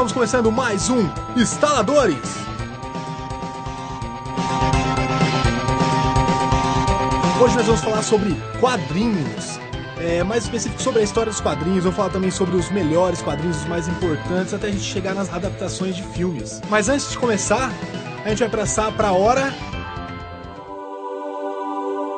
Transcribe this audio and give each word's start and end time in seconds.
Estamos 0.00 0.14
começando 0.14 0.50
mais 0.50 0.88
um 0.88 1.06
Instaladores. 1.36 2.16
Hoje 7.38 7.54
nós 7.54 7.66
vamos 7.66 7.82
falar 7.82 8.02
sobre 8.02 8.34
quadrinhos. 8.58 9.60
É, 9.98 10.22
mais 10.22 10.44
específico 10.44 10.80
sobre 10.80 11.02
a 11.02 11.04
história 11.04 11.30
dos 11.30 11.42
quadrinhos, 11.42 11.84
vou 11.84 11.92
falar 11.92 12.08
também 12.08 12.30
sobre 12.30 12.56
os 12.56 12.70
melhores 12.70 13.20
quadrinhos, 13.20 13.58
os 13.58 13.66
mais 13.66 13.88
importantes, 13.88 14.54
até 14.54 14.68
a 14.68 14.70
gente 14.70 14.84
chegar 14.84 15.14
nas 15.14 15.30
adaptações 15.30 15.94
de 15.94 16.02
filmes. 16.02 16.62
Mas 16.70 16.88
antes 16.88 17.10
de 17.10 17.18
começar, 17.18 17.70
a 18.24 18.28
gente 18.30 18.38
vai 18.38 18.48
passar 18.48 18.90
para 18.92 19.08
a 19.08 19.12
hora 19.12 19.54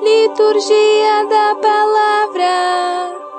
Liturgia 0.05 1.27
da 1.29 1.57
Palavra. 1.61 3.32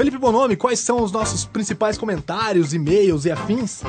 Felipe 0.00 0.16
Bonomi, 0.16 0.56
quais 0.56 0.78
são 0.78 1.02
os 1.02 1.12
nossos 1.12 1.44
principais 1.44 1.98
comentários, 1.98 2.72
e-mails 2.72 3.26
e 3.26 3.30
afins? 3.30 3.82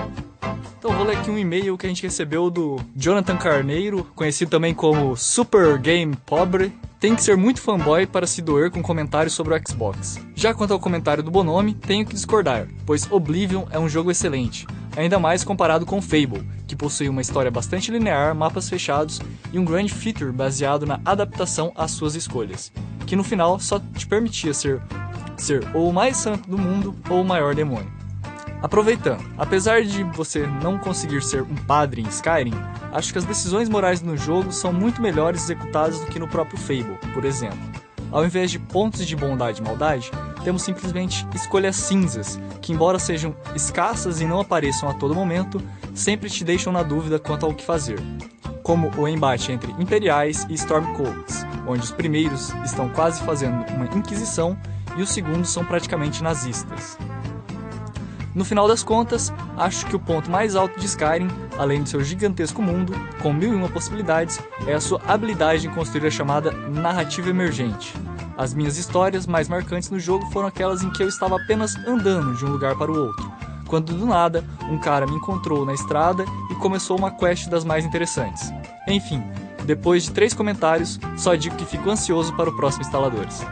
Então 0.78 0.92
vou 0.92 1.06
ler 1.06 1.16
aqui 1.16 1.32
um 1.32 1.38
e-mail 1.38 1.78
que 1.78 1.86
a 1.86 1.90
gente 1.90 2.04
recebeu 2.04 2.50
do 2.50 2.82
Jonathan 2.94 3.38
Carneiro, 3.38 4.06
conhecido 4.14 4.52
também 4.52 4.74
como 4.74 5.16
Super 5.16 5.80
Game 5.80 6.14
Pobre. 6.26 6.74
Tem 7.00 7.16
que 7.16 7.24
ser 7.24 7.38
muito 7.38 7.62
fanboy 7.62 8.06
para 8.06 8.28
se 8.28 8.42
doer 8.42 8.70
com 8.70 8.84
comentários 8.84 9.34
sobre 9.34 9.56
o 9.56 9.62
Xbox. 9.66 10.20
Já 10.36 10.54
quanto 10.54 10.74
ao 10.74 10.82
comentário 10.82 11.24
do 11.24 11.32
Bonomi, 11.32 11.76
tenho 11.76 12.06
que 12.06 12.14
discordar, 12.14 12.68
pois 12.86 13.10
Oblivion 13.10 13.64
é 13.72 13.80
um 13.80 13.88
jogo 13.88 14.12
excelente, 14.12 14.68
ainda 14.98 15.18
mais 15.18 15.46
comparado 15.46 15.86
com 15.86 16.02
Fable, 16.02 16.46
que 16.68 16.76
possui 16.76 17.08
uma 17.08 17.22
história 17.22 17.50
bastante 17.50 17.90
linear, 17.90 18.36
mapas 18.36 18.68
fechados 18.68 19.22
e 19.54 19.58
um 19.58 19.64
grande 19.64 19.94
feature 19.94 20.34
baseado 20.34 20.86
na 20.86 21.00
adaptação 21.06 21.72
às 21.74 21.92
suas 21.92 22.16
escolhas, 22.16 22.70
que 23.08 23.16
no 23.16 23.24
final 23.24 23.62
só 23.62 23.80
te 23.80 24.06
permitia 24.06 24.54
ser 24.54 24.82
ser 25.42 25.68
ou 25.74 25.90
o 25.90 25.94
mais 25.94 26.18
santo 26.18 26.50
do 26.50 26.58
mundo 26.58 26.96
ou 27.10 27.22
o 27.22 27.26
maior 27.26 27.56
demônio. 27.56 27.92
Aproveitando, 28.62 29.26
apesar 29.38 29.84
de 29.84 30.04
você 30.04 30.46
não 30.46 30.78
conseguir 30.78 31.24
ser 31.24 31.42
um 31.42 31.56
padre 31.56 32.02
em 32.02 32.08
Skyrim, 32.08 32.54
acho 32.92 33.12
que 33.12 33.18
as 33.18 33.26
decisões 33.26 33.68
morais 33.68 34.02
no 34.02 34.16
jogo 34.16 34.52
são 34.52 34.72
muito 34.72 35.02
melhores 35.02 35.44
executadas 35.44 36.00
do 36.00 36.06
que 36.06 36.20
no 36.20 36.28
próprio 36.28 36.60
Fable, 36.60 36.98
por 37.12 37.26
exemplo. 37.26 37.60
Ao 38.12 38.24
invés 38.24 38.52
de 38.52 38.60
pontos 38.60 39.08
de 39.08 39.16
bondade 39.16 39.62
e 39.62 39.64
maldade, 39.64 40.12
temos 40.44 40.62
simplesmente 40.62 41.26
escolhas 41.34 41.76
cinzas, 41.76 42.40
que, 42.62 42.72
embora 42.72 43.00
sejam 43.00 43.36
escassas 43.56 44.22
e 44.22 44.26
não 44.26 44.42
apareçam 44.42 44.90
a 44.90 44.94
todo 44.94 45.16
momento, 45.16 45.62
sempre 45.96 46.30
te 46.30 46.44
deixam 46.44 46.72
na 46.72 46.84
dúvida 46.84 47.18
quanto 47.18 47.46
ao 47.46 47.54
que 47.54 47.64
fazer. 47.64 48.00
Como 48.62 48.92
o 48.96 49.08
embate 49.08 49.52
entre 49.52 49.72
Imperiais 49.80 50.46
e 50.50 50.54
Stormcloaks, 50.54 51.46
onde 51.66 51.84
os 51.84 51.92
primeiros 51.92 52.54
estão 52.64 52.90
quase 52.90 53.24
fazendo 53.24 53.66
uma 53.74 53.86
inquisição 53.86 54.58
e 54.98 55.02
os 55.02 55.10
segundos 55.10 55.50
são 55.50 55.64
praticamente 55.64 56.24
nazistas. 56.24 56.98
No 58.34 58.46
final 58.46 58.66
das 58.66 58.82
contas, 58.82 59.32
acho 59.58 59.86
que 59.88 59.96
o 59.96 60.00
ponto 60.00 60.32
mais 60.32 60.56
alto 60.56 60.80
de 60.80 60.86
Skyrim, 60.86 61.28
além 61.58 61.84
do 61.84 61.90
seu 61.90 62.02
gigantesco 62.02 62.62
mundo, 62.62 62.94
com 63.22 63.34
mil 63.34 63.52
e 63.52 63.56
uma 63.56 63.68
possibilidades, 63.68 64.40
é 64.66 64.74
a 64.74 64.80
sua 64.80 65.02
habilidade 65.06 65.68
em 65.68 65.72
construir 65.72 66.08
a 66.08 66.12
chamada 66.12 66.52
narrativa 66.52 67.30
emergente. 67.30 67.94
As 68.38 68.54
minhas 68.54 68.78
histórias 68.78 69.28
mais 69.28 69.50
marcantes 69.50 69.90
no 69.90 70.00
jogo 70.00 70.26
foram 70.32 70.48
aquelas 70.48 70.82
em 70.82 70.90
que 70.92 71.04
eu 71.04 71.10
estava 71.10 71.36
apenas 71.36 71.76
andando 71.86 72.34
de 72.36 72.46
um 72.46 72.50
lugar 72.50 72.78
para 72.78 72.90
o 72.90 72.98
outro, 72.98 73.30
quando 73.68 73.94
do 73.94 74.06
nada 74.06 74.46
um 74.70 74.80
cara 74.80 75.06
me 75.06 75.16
encontrou 75.16 75.66
na 75.66 75.74
estrada 75.74 76.24
e 76.50 76.56
começou 76.56 76.98
uma 76.98 77.12
quest 77.12 77.50
das 77.50 77.66
mais 77.66 77.84
interessantes. 77.84 78.50
Enfim, 78.88 79.22
depois 79.66 80.04
de 80.04 80.12
três 80.12 80.34
comentários, 80.34 81.00
só 81.18 81.36
digo 81.36 81.56
que 81.58 81.66
fico 81.66 81.90
ansioso 81.90 82.34
para 82.34 82.50
o 82.50 82.56
próximo 82.56 82.84
Instaladores. 82.84 83.46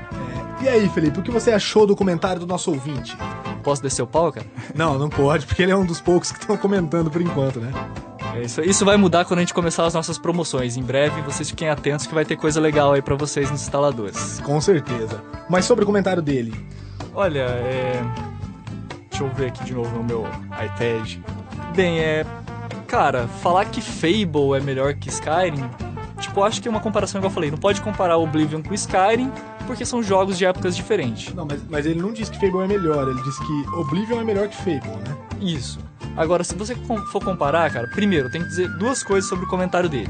E 0.62 0.68
aí, 0.68 0.90
Felipe, 0.90 1.20
o 1.20 1.24
que 1.24 1.32
você 1.32 1.52
achou 1.52 1.88
do 1.88 1.96
comentário 1.96 2.40
do 2.40 2.46
nosso 2.46 2.70
ouvinte? 2.72 3.18
Posso 3.64 3.82
descer 3.82 4.02
o 4.02 4.08
pau, 4.08 4.32
cara? 4.32 4.46
Não, 4.76 4.98
não 4.98 5.10
pode, 5.10 5.46
porque 5.46 5.64
ele 5.64 5.72
é 5.72 5.76
um 5.76 5.86
dos 5.86 6.02
poucos 6.02 6.32
que 6.32 6.40
estão 6.40 6.58
comentando 6.58 7.10
por 7.10 7.22
enquanto, 7.22 7.60
né? 7.60 7.72
É 8.36 8.42
isso, 8.42 8.62
isso 8.62 8.86
vai 8.86 8.98
mudar 8.98 9.26
quando 9.26 9.40
a 9.40 9.42
gente 9.42 9.54
começar 9.54 9.86
as 9.86 9.94
nossas 9.94 10.18
promoções. 10.18 10.78
Em 10.78 10.84
breve, 10.84 11.22
vocês 11.22 11.50
fiquem 11.50 11.70
atentos 11.70 12.06
que 12.06 12.14
vai 12.14 12.26
ter 12.26 12.36
coisa 12.36 12.60
legal 12.60 12.94
aí 12.94 13.02
para 13.02 13.16
vocês 13.16 13.50
nos 13.50 13.62
instaladores. 13.62 14.40
Com 14.42 14.60
certeza. 14.60 15.22
Mas 15.50 15.66
sobre 15.66 15.84
o 15.84 15.88
comentário 15.88 16.22
dele. 16.22 16.54
Olha, 17.14 17.40
é. 17.40 18.02
Deixa 19.10 19.24
eu 19.24 19.30
ver 19.30 19.48
aqui 19.48 19.64
de 19.64 19.74
novo 19.74 19.96
no 19.98 20.04
meu 20.04 20.28
iPad. 20.52 21.18
Bem, 21.76 22.00
é. 22.00 22.26
Cara, 22.88 23.28
falar 23.42 23.66
que 23.66 23.82
Fable 23.82 24.58
é 24.58 24.60
melhor 24.60 24.94
que 24.94 25.10
Skyrim, 25.10 25.70
tipo, 26.20 26.44
acho 26.44 26.62
que 26.62 26.68
é 26.68 26.72
uma 26.72 26.80
comparação 26.80 27.20
igual 27.20 27.30
eu 27.30 27.34
falei. 27.34 27.52
Não 27.52 27.58
pode 27.58 27.82
comparar 27.82 28.18
Oblivion 28.18 28.62
com 28.62 28.74
Skyrim, 28.74 29.32
porque 29.70 29.86
são 29.86 30.02
jogos 30.02 30.36
de 30.36 30.46
épocas 30.46 30.76
diferentes. 30.76 31.32
Não, 31.36 31.46
mas, 31.46 31.62
mas 31.70 31.86
ele 31.86 32.02
não 32.02 32.12
disse 32.12 32.32
que 32.32 32.40
Fable 32.40 32.64
é 32.64 32.68
melhor, 32.68 33.08
ele 33.08 33.22
disse 33.22 33.40
que 33.46 33.70
Oblivion 33.76 34.20
é 34.20 34.24
melhor 34.24 34.48
que 34.48 34.56
Fable, 34.58 34.98
né? 35.08 35.16
Isso. 35.40 35.78
Agora, 36.18 36.44
se 36.44 36.56
você 36.56 36.76
for 37.12 37.24
comparar, 37.24 37.72
cara, 37.72 37.88
primeiro, 37.88 38.32
tem 38.32 38.42
que 38.42 38.48
dizer 38.48 38.68
duas 38.80 39.04
coisas 39.04 39.30
sobre 39.30 39.46
o 39.46 39.48
comentário 39.48 39.88
dele. 39.88 40.10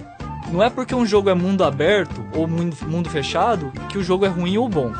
Não 0.49 0.63
é 0.63 0.69
porque 0.69 0.95
um 0.95 1.05
jogo 1.05 1.29
é 1.29 1.33
mundo 1.33 1.65
aberto 1.65 2.25
ou 2.33 2.47
mundo, 2.47 3.09
fechado 3.09 3.69
que 3.89 3.97
o 3.97 4.03
jogo 4.03 4.25
é 4.25 4.29
ruim 4.29 4.57
ou 4.57 4.69
bom. 4.69 4.93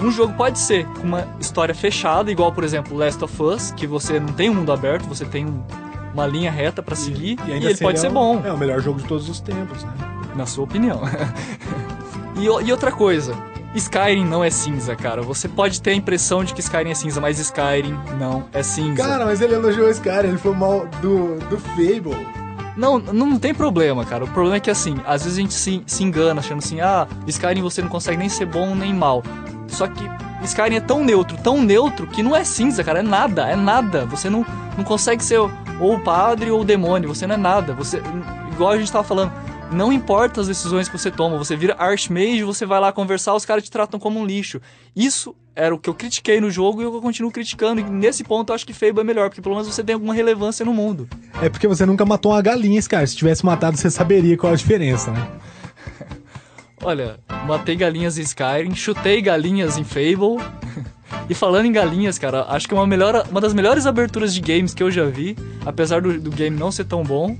Um 0.00 0.10
jogo 0.10 0.32
pode 0.32 0.58
ser 0.58 0.86
com 0.86 1.02
uma 1.02 1.28
história 1.38 1.74
fechada, 1.74 2.32
igual, 2.32 2.50
por 2.52 2.64
exemplo, 2.64 2.96
Last 2.96 3.22
of 3.22 3.42
Us, 3.42 3.70
que 3.70 3.86
você 3.86 4.18
não 4.18 4.32
tem 4.32 4.48
um 4.48 4.54
mundo 4.54 4.72
aberto, 4.72 5.04
você 5.04 5.26
tem 5.26 5.44
um, 5.44 5.62
uma 6.14 6.26
linha 6.26 6.50
reta 6.50 6.82
para 6.82 6.96
seguir, 6.96 7.38
e, 7.46 7.50
e, 7.50 7.58
e 7.58 7.66
ele 7.66 7.76
pode 7.76 8.00
ser 8.00 8.06
é 8.06 8.10
bom. 8.10 8.40
É 8.42 8.50
o 8.50 8.56
melhor 8.56 8.80
jogo 8.80 8.98
de 8.98 9.06
todos 9.06 9.28
os 9.28 9.40
tempos, 9.40 9.84
né? 9.84 9.92
Na 10.34 10.46
sua 10.46 10.64
opinião. 10.64 11.02
e, 12.40 12.44
e 12.44 12.72
outra 12.72 12.90
coisa, 12.90 13.34
Skyrim 13.78 14.24
não 14.24 14.42
é 14.42 14.50
cinza, 14.50 14.96
cara. 14.96 15.22
Você 15.22 15.48
pode 15.48 15.80
ter 15.80 15.90
a 15.90 15.94
impressão 15.94 16.42
de 16.42 16.54
que 16.54 16.60
Skyrim 16.60 16.90
é 16.90 16.94
cinza, 16.94 17.20
mas 17.20 17.38
Skyrim 17.38 17.98
não 18.18 18.44
é 18.52 18.62
cinza. 18.62 19.02
Cara, 19.02 19.26
mas 19.26 19.40
ele 19.40 19.54
elogiou 19.54 19.90
Skyrim, 19.90 20.28
ele 20.28 20.38
foi 20.38 20.54
mal 20.54 20.86
do, 21.02 21.38
do 21.50 21.58
Fable. 21.58 22.26
Não, 22.76 22.98
não 22.98 23.38
tem 23.38 23.54
problema, 23.54 24.04
cara. 24.04 24.24
O 24.24 24.28
problema 24.28 24.56
é 24.56 24.60
que, 24.60 24.70
assim, 24.70 24.96
às 25.06 25.24
vezes 25.24 25.38
a 25.38 25.40
gente 25.40 25.54
se, 25.54 25.82
se 25.86 26.04
engana 26.04 26.40
achando 26.40 26.58
assim, 26.58 26.80
ah, 26.80 27.06
Skyrim 27.26 27.62
você 27.62 27.80
não 27.80 27.88
consegue 27.88 28.18
nem 28.18 28.28
ser 28.28 28.46
bom 28.46 28.74
nem 28.74 28.94
mal. 28.94 29.22
Só 29.68 29.86
que 29.86 30.04
Skyrim 30.42 30.76
é 30.76 30.80
tão 30.80 31.04
neutro, 31.04 31.36
tão 31.42 31.62
neutro, 31.62 32.06
que 32.06 32.22
não 32.22 32.36
é 32.36 32.44
cinza, 32.44 32.84
cara. 32.84 33.00
É 33.00 33.02
nada, 33.02 33.48
é 33.48 33.56
nada. 33.56 34.04
Você 34.06 34.30
não, 34.30 34.44
não 34.76 34.84
consegue 34.84 35.24
ser 35.24 35.38
ou 35.38 35.50
o 35.80 36.00
padre 36.00 36.50
ou 36.50 36.60
o 36.60 36.64
demônio. 36.64 37.08
Você 37.08 37.26
não 37.26 37.34
é 37.34 37.38
nada. 37.38 37.74
Você, 37.74 38.02
igual 38.52 38.72
a 38.72 38.78
gente 38.78 38.92
tava 38.92 39.04
falando, 39.04 39.32
não 39.72 39.92
importa 39.92 40.40
as 40.40 40.46
decisões 40.46 40.88
que 40.88 40.96
você 40.96 41.10
toma, 41.10 41.36
você 41.36 41.56
vira 41.56 41.74
Archmage, 41.78 42.42
você 42.42 42.64
vai 42.64 42.80
lá 42.80 42.92
conversar, 42.92 43.34
os 43.34 43.44
caras 43.44 43.64
te 43.64 43.70
tratam 43.70 43.98
como 43.98 44.20
um 44.20 44.24
lixo. 44.24 44.60
Isso 44.94 45.34
era 45.54 45.74
o 45.74 45.78
que 45.78 45.88
eu 45.88 45.94
critiquei 45.94 46.40
no 46.40 46.50
jogo 46.50 46.80
e 46.80 46.84
eu 46.84 47.00
continuo 47.00 47.30
criticando. 47.30 47.80
E 47.80 47.84
nesse 47.84 48.22
ponto 48.22 48.50
eu 48.50 48.54
acho 48.54 48.66
que 48.66 48.72
Fable 48.72 49.00
é 49.00 49.04
melhor, 49.04 49.28
porque 49.28 49.40
pelo 49.40 49.54
menos 49.54 49.72
você 49.72 49.82
tem 49.82 49.94
alguma 49.94 50.14
relevância 50.14 50.64
no 50.64 50.72
mundo. 50.72 51.08
É 51.42 51.48
porque 51.48 51.66
você 51.66 51.84
nunca 51.86 52.04
matou 52.04 52.32
uma 52.32 52.42
galinha, 52.42 52.80
cara. 52.82 53.06
Se 53.06 53.16
tivesse 53.16 53.44
matado, 53.44 53.76
você 53.76 53.90
saberia 53.90 54.36
qual 54.36 54.52
a 54.52 54.56
diferença, 54.56 55.10
né? 55.10 55.28
Olha, 56.82 57.18
matei 57.46 57.74
galinhas 57.74 58.18
em 58.18 58.22
Skyrim, 58.22 58.74
chutei 58.74 59.20
galinhas 59.22 59.78
em 59.78 59.84
Fable. 59.84 60.44
e 61.28 61.34
falando 61.34 61.66
em 61.66 61.72
galinhas, 61.72 62.18
cara, 62.18 62.44
acho 62.48 62.68
que 62.68 62.74
uma, 62.74 62.86
melhor, 62.86 63.26
uma 63.30 63.40
das 63.40 63.54
melhores 63.54 63.86
aberturas 63.86 64.34
de 64.34 64.40
games 64.40 64.74
que 64.74 64.82
eu 64.82 64.90
já 64.90 65.06
vi, 65.06 65.36
apesar 65.64 66.02
do, 66.02 66.20
do 66.20 66.30
game 66.30 66.56
não 66.56 66.70
ser 66.70 66.84
tão 66.84 67.02
bom, 67.02 67.36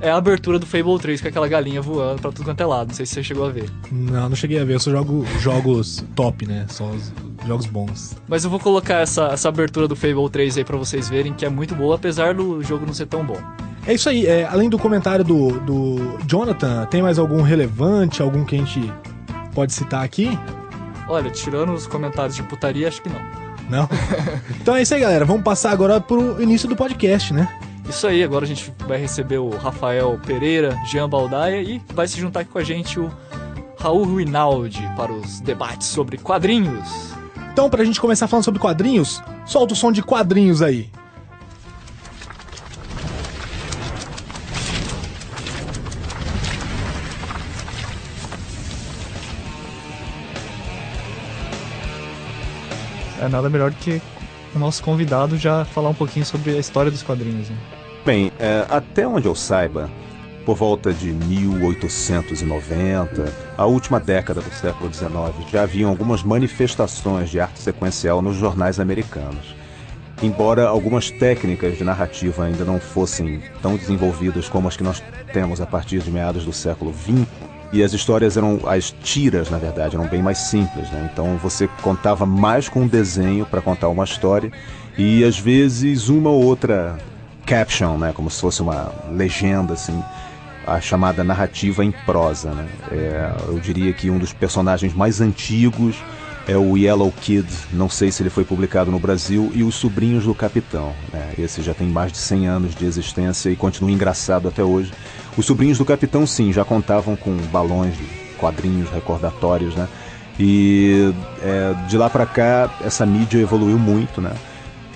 é 0.00 0.10
a 0.10 0.16
abertura 0.16 0.58
do 0.58 0.66
Fable 0.66 0.98
3 0.98 1.20
com 1.20 1.28
aquela 1.28 1.46
galinha 1.46 1.82
voando 1.82 2.22
pra 2.22 2.32
tudo 2.32 2.44
quanto 2.44 2.60
é 2.60 2.66
lado. 2.66 2.88
Não 2.88 2.94
sei 2.94 3.04
se 3.04 3.14
você 3.14 3.22
chegou 3.22 3.46
a 3.46 3.50
ver. 3.50 3.70
Não, 3.92 4.28
não 4.28 4.36
cheguei 4.36 4.60
a 4.60 4.64
ver. 4.64 4.74
Eu 4.74 4.80
só 4.80 4.90
jogo 4.90 5.24
jogos 5.38 6.04
top, 6.16 6.46
né? 6.46 6.66
Só 6.68 6.86
os 6.86 7.12
jogos 7.46 7.66
bons. 7.66 8.16
Mas 8.26 8.44
eu 8.44 8.50
vou 8.50 8.58
colocar 8.58 8.96
essa, 8.96 9.26
essa 9.26 9.48
abertura 9.48 9.86
do 9.86 9.94
Fable 9.94 10.28
3 10.30 10.58
aí 10.58 10.64
pra 10.64 10.76
vocês 10.76 11.08
verem, 11.08 11.32
que 11.32 11.44
é 11.44 11.48
muito 11.48 11.74
boa, 11.74 11.96
apesar 11.96 12.34
do 12.34 12.62
jogo 12.62 12.86
não 12.86 12.94
ser 12.94 13.06
tão 13.06 13.24
bom. 13.24 13.38
É 13.86 13.94
isso 13.94 14.08
aí. 14.08 14.26
É, 14.26 14.44
além 14.46 14.68
do 14.68 14.78
comentário 14.78 15.24
do, 15.24 15.60
do 15.60 16.18
Jonathan, 16.26 16.86
tem 16.86 17.02
mais 17.02 17.18
algum 17.18 17.42
relevante? 17.42 18.22
Algum 18.22 18.44
que 18.44 18.56
a 18.56 18.58
gente 18.58 18.92
pode 19.54 19.72
citar 19.72 20.04
aqui? 20.04 20.38
Olha, 21.08 21.30
tirando 21.30 21.72
os 21.72 21.86
comentários 21.86 22.36
de 22.36 22.42
putaria, 22.42 22.88
acho 22.88 23.02
que 23.02 23.08
não. 23.08 23.20
Não? 23.68 23.88
então 24.60 24.74
é 24.76 24.82
isso 24.82 24.94
aí, 24.94 25.00
galera. 25.00 25.24
Vamos 25.24 25.42
passar 25.42 25.72
agora 25.72 26.00
pro 26.00 26.40
início 26.42 26.68
do 26.68 26.76
podcast, 26.76 27.32
né? 27.32 27.48
Isso 27.90 28.06
aí, 28.06 28.22
agora 28.22 28.44
a 28.44 28.48
gente 28.48 28.72
vai 28.86 28.98
receber 28.98 29.38
o 29.38 29.50
Rafael 29.50 30.16
Pereira, 30.24 30.80
Jean 30.86 31.08
Baldaia 31.08 31.60
e 31.60 31.82
vai 31.92 32.06
se 32.06 32.20
juntar 32.20 32.40
aqui 32.40 32.50
com 32.52 32.58
a 32.58 32.62
gente 32.62 33.00
o 33.00 33.10
Raul 33.80 34.14
Rinaldi 34.14 34.88
para 34.96 35.12
os 35.12 35.40
debates 35.40 35.88
sobre 35.88 36.16
quadrinhos. 36.16 36.88
Então, 37.52 37.68
pra 37.68 37.84
gente 37.84 38.00
começar 38.00 38.28
falando 38.28 38.44
sobre 38.44 38.60
quadrinhos, 38.60 39.20
solta 39.44 39.74
o 39.74 39.76
som 39.76 39.90
de 39.90 40.04
quadrinhos 40.04 40.62
aí. 40.62 40.88
É 53.20 53.28
nada 53.28 53.50
melhor 53.50 53.72
do 53.72 53.76
que 53.78 54.00
o 54.54 54.58
nosso 54.60 54.80
convidado 54.80 55.36
já 55.36 55.64
falar 55.64 55.88
um 55.88 55.94
pouquinho 55.94 56.24
sobre 56.24 56.52
a 56.52 56.60
história 56.60 56.90
dos 56.90 57.02
quadrinhos. 57.02 57.50
Né? 57.50 57.79
Bem, 58.10 58.32
é, 58.40 58.66
até 58.68 59.06
onde 59.06 59.28
eu 59.28 59.36
saiba, 59.36 59.88
por 60.44 60.56
volta 60.56 60.92
de 60.92 61.12
1890, 61.12 63.32
a 63.56 63.66
última 63.66 64.00
década 64.00 64.40
do 64.40 64.52
século 64.52 64.92
XIX, 64.92 65.12
já 65.48 65.62
haviam 65.62 65.88
algumas 65.88 66.24
manifestações 66.24 67.30
de 67.30 67.38
arte 67.38 67.60
sequencial 67.60 68.20
nos 68.20 68.34
jornais 68.34 68.80
americanos. 68.80 69.54
Embora 70.20 70.66
algumas 70.66 71.08
técnicas 71.08 71.78
de 71.78 71.84
narrativa 71.84 72.46
ainda 72.46 72.64
não 72.64 72.80
fossem 72.80 73.40
tão 73.62 73.76
desenvolvidas 73.76 74.48
como 74.48 74.66
as 74.66 74.76
que 74.76 74.82
nós 74.82 75.00
temos 75.32 75.60
a 75.60 75.66
partir 75.66 76.00
de 76.00 76.10
meados 76.10 76.44
do 76.44 76.52
século 76.52 76.92
XX, 76.92 77.28
e 77.72 77.80
as 77.80 77.92
histórias 77.92 78.36
eram, 78.36 78.58
as 78.66 78.90
tiras, 78.90 79.50
na 79.50 79.58
verdade, 79.58 79.94
eram 79.94 80.08
bem 80.08 80.20
mais 80.20 80.38
simples, 80.38 80.90
né? 80.90 81.08
Então 81.12 81.36
você 81.36 81.68
contava 81.80 82.26
mais 82.26 82.68
com 82.68 82.80
um 82.80 82.88
desenho 82.88 83.46
para 83.46 83.62
contar 83.62 83.88
uma 83.88 84.02
história 84.02 84.50
e 84.98 85.22
às 85.22 85.38
vezes 85.38 86.08
uma 86.08 86.28
ou 86.28 86.44
outra 86.44 86.98
caption, 87.50 87.98
né? 87.98 88.12
Como 88.14 88.30
se 88.30 88.40
fosse 88.40 88.62
uma 88.62 88.92
legenda, 89.10 89.74
assim, 89.74 90.00
a 90.64 90.80
chamada 90.80 91.24
narrativa 91.24 91.84
em 91.84 91.90
prosa, 91.90 92.52
né? 92.52 92.68
É, 92.92 93.32
eu 93.48 93.58
diria 93.58 93.92
que 93.92 94.08
um 94.08 94.18
dos 94.18 94.32
personagens 94.32 94.94
mais 94.94 95.20
antigos 95.20 95.96
é 96.46 96.56
o 96.56 96.76
Yellow 96.76 97.10
Kid, 97.10 97.48
não 97.72 97.88
sei 97.88 98.12
se 98.12 98.22
ele 98.22 98.30
foi 98.30 98.44
publicado 98.44 98.90
no 98.90 99.00
Brasil, 99.00 99.50
e 99.52 99.64
Os 99.64 99.74
Sobrinhos 99.74 100.24
do 100.24 100.34
Capitão. 100.34 100.92
Né? 101.12 101.34
Esse 101.38 101.60
já 101.60 101.74
tem 101.74 101.88
mais 101.88 102.12
de 102.12 102.18
100 102.18 102.46
anos 102.46 102.74
de 102.74 102.86
existência 102.86 103.50
e 103.50 103.56
continua 103.56 103.90
engraçado 103.90 104.46
até 104.46 104.62
hoje. 104.62 104.92
Os 105.36 105.44
Sobrinhos 105.44 105.78
do 105.78 105.84
Capitão, 105.84 106.26
sim, 106.26 106.52
já 106.52 106.64
contavam 106.64 107.16
com 107.16 107.36
balões 107.52 107.94
quadrinhos 108.38 108.88
recordatórios, 108.90 109.74
né? 109.74 109.88
E 110.38 111.12
é, 111.42 111.74
de 111.88 111.98
lá 111.98 112.08
para 112.08 112.24
cá, 112.24 112.70
essa 112.80 113.04
mídia 113.04 113.38
evoluiu 113.38 113.78
muito, 113.78 114.20
né? 114.20 114.32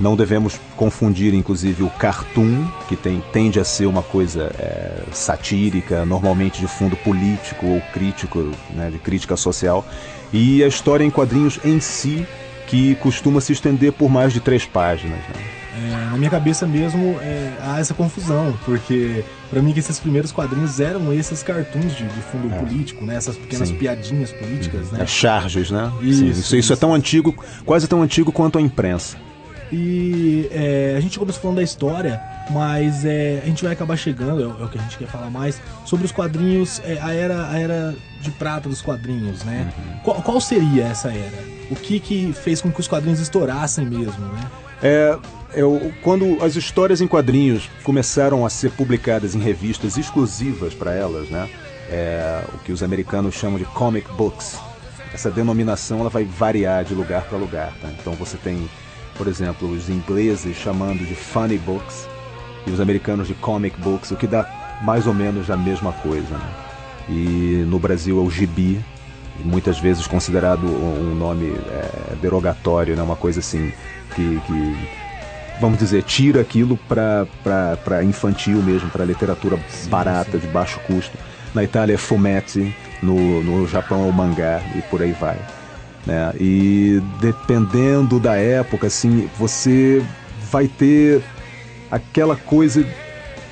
Não 0.01 0.17
devemos 0.17 0.61
confundir, 0.77 1.35
inclusive, 1.35 1.85
o 1.85 1.91
cartoon, 1.91 2.67
que 2.89 2.97
tem, 2.97 3.23
tende 3.33 3.61
a 3.61 3.65
ser 3.65 3.87
uma 3.87 4.03
coisa 4.03 4.51
é, 4.59 5.03
satírica, 5.13 6.05
normalmente 6.05 6.61
de 6.61 6.67
fundo 6.67 6.97
político 6.97 7.67
ou 7.67 7.81
crítico, 7.93 8.51
né, 8.71 8.91
de 8.91 8.99
crítica 8.99 9.37
social, 9.37 9.87
e 10.33 10.65
a 10.65 10.67
história 10.67 11.05
em 11.05 11.11
quadrinhos 11.11 11.61
em 11.65 11.79
si, 11.79 12.27
que 12.67 12.97
costuma 12.97 13.41
se 13.41 13.53
estender 13.53 13.93
por 13.93 14.11
mais 14.11 14.33
de 14.33 14.41
três 14.41 14.65
páginas. 14.65 15.19
Né? 15.19 15.65
É, 15.77 16.11
na 16.11 16.17
minha 16.17 16.31
cabeça 16.31 16.67
mesmo 16.67 17.17
é, 17.21 17.53
há 17.61 17.81
essa 17.81 17.95
confusão, 17.95 18.57
porque 18.65 19.25
para 19.51 19.61
mim 19.61 19.73
que 19.73 19.81
esses 19.81 19.99
primeiros 19.99 20.31
quadrinhos 20.31 20.79
eram 20.79 21.13
esses 21.13 21.43
cartoons 21.43 21.97
de, 21.97 22.05
de 22.05 22.21
fundo 22.21 22.53
é. 22.53 22.59
político, 22.59 23.05
né? 23.05 23.17
Essas 23.17 23.37
pequenas 23.37 23.69
Sim. 23.69 23.77
piadinhas 23.77 24.33
políticas, 24.33 24.91
uhum. 24.91 24.99
né? 24.99 25.05
As 25.05 25.11
charges, 25.11 25.71
né? 25.73 25.93
Isso, 26.01 26.25
isso, 26.25 26.41
isso, 26.41 26.57
isso, 26.57 26.73
é 26.73 26.77
tão 26.77 26.95
antigo, 26.95 27.35
quase 27.67 27.89
tão 27.89 28.03
antigo 28.03 28.31
quanto 28.31 28.57
a 28.57 28.61
imprensa. 28.61 29.17
E 29.73 30.49
é, 30.51 30.95
a 30.97 31.01
gente 31.01 31.19
começou 31.19 31.41
falando 31.41 31.57
da 31.57 31.63
história, 31.63 32.21
mas 32.51 33.05
é, 33.05 33.41
a 33.43 33.47
gente 33.47 33.65
vai 33.65 33.73
acabar 33.73 33.97
chegando, 33.97 34.41
é, 34.41 34.45
é, 34.45 34.65
o 34.65 34.69
que 34.69 34.79
a 34.79 34.83
gente 34.83 34.99
quer 34.99 35.09
falar 35.09 35.31
mais, 35.31 35.61
sobre 35.85 36.05
os 36.05 36.13
quadrinhos, 36.13 36.81
é, 36.85 36.99
a, 37.01 37.13
era, 37.13 37.51
a 37.51 37.59
era 37.59 37.95
de 38.21 38.31
prata 38.31 38.69
dos 38.69 38.83
quadrinhos, 38.83 39.43
né? 39.45 39.73
Uhum. 39.77 39.99
Qual, 40.03 40.23
qual, 40.23 40.41
seria 40.41 40.85
essa 40.85 41.09
era? 41.09 41.55
O 41.71 41.77
que, 41.77 41.99
que 41.99 42.33
fez 42.33 42.61
com 42.61 42.71
que 42.71 42.81
os 42.81 42.89
quadrinhos 42.89 43.21
estourassem 43.21 43.87
mesmo, 43.87 44.25
né? 44.27 44.51
É, 44.83 45.19
eu, 45.55 45.93
quando 46.03 46.43
as 46.43 46.57
histórias 46.57 47.01
em 47.01 47.07
quadrinhos 47.07 47.71
começaram 47.83 48.45
a 48.45 48.51
ser 48.51 48.71
publicadas 48.73 49.35
em 49.35 49.39
revistas 49.39 49.97
exclusivas 49.97 50.75
para 50.75 50.93
elas, 50.93 51.29
né? 51.29 51.49
É, 51.91 52.43
o 52.53 52.59
que 52.59 52.73
os 52.73 52.83
americanos 52.83 53.35
chamam 53.35 53.59
de 53.59 53.65
comic 53.67 54.11
books. 54.13 54.59
Essa 55.13 55.31
denominação 55.31 56.01
ela 56.01 56.11
vai 56.11 56.25
variar 56.25 56.85
de 56.85 56.95
lugar 56.95 57.23
para 57.23 57.39
lugar. 57.39 57.73
Tá? 57.81 57.89
Então 57.89 58.15
você 58.15 58.37
tem, 58.37 58.69
por 59.17 59.27
exemplo, 59.27 59.71
os 59.71 59.89
ingleses 59.89 60.57
chamando 60.57 61.07
de 61.07 61.15
funny 61.15 61.59
books 61.59 62.09
e 62.67 62.71
os 62.71 62.81
americanos 62.81 63.29
de 63.29 63.35
comic 63.35 63.79
books, 63.81 64.11
o 64.11 64.17
que 64.17 64.27
dá 64.27 64.79
mais 64.83 65.07
ou 65.07 65.15
menos 65.15 65.51
a 65.51 65.57
mesma 65.57 65.93
coisa. 65.93 66.37
Né? 66.37 66.55
E 67.09 67.65
no 67.67 67.79
Brasil 67.79 68.19
é 68.19 68.23
o 68.23 68.31
gibi, 68.31 68.81
muitas 69.45 69.79
vezes 69.79 70.07
considerado 70.07 70.67
um 70.67 71.15
nome 71.15 71.53
é, 71.53 72.15
derogatório, 72.21 72.97
né? 72.97 73.03
uma 73.03 73.17
coisa 73.17 73.41
assim 73.41 73.73
que, 74.15 74.41
que 74.47 74.77
vamos 75.61 75.79
dizer, 75.79 76.03
tira 76.03 76.41
aquilo 76.41 76.79
para 76.89 78.03
infantil 78.03 78.63
mesmo, 78.63 78.91
para 78.91 79.05
literatura 79.05 79.59
sim, 79.69 79.89
barata, 79.89 80.33
sim. 80.33 80.39
de 80.39 80.47
baixo 80.49 80.81
custo. 80.87 81.17
Na 81.55 81.63
Itália 81.63 81.95
é 81.95 81.97
fumetti, 81.97 82.75
no, 83.03 83.43
no 83.43 83.69
Japão 83.69 84.07
é 84.07 84.09
o 84.09 84.13
mangá 84.13 84.61
e 84.75 84.83
por 84.83 85.03
aí 85.03 85.13
vai. 85.13 85.39
Né? 86.07 86.33
E 86.39 87.03
dependendo 87.21 88.21
da 88.21 88.37
época, 88.37 88.87
assim, 88.87 89.29
você 89.39 90.05
vai 90.51 90.69
ter 90.69 91.23
aquela 91.91 92.37
coisa 92.37 92.87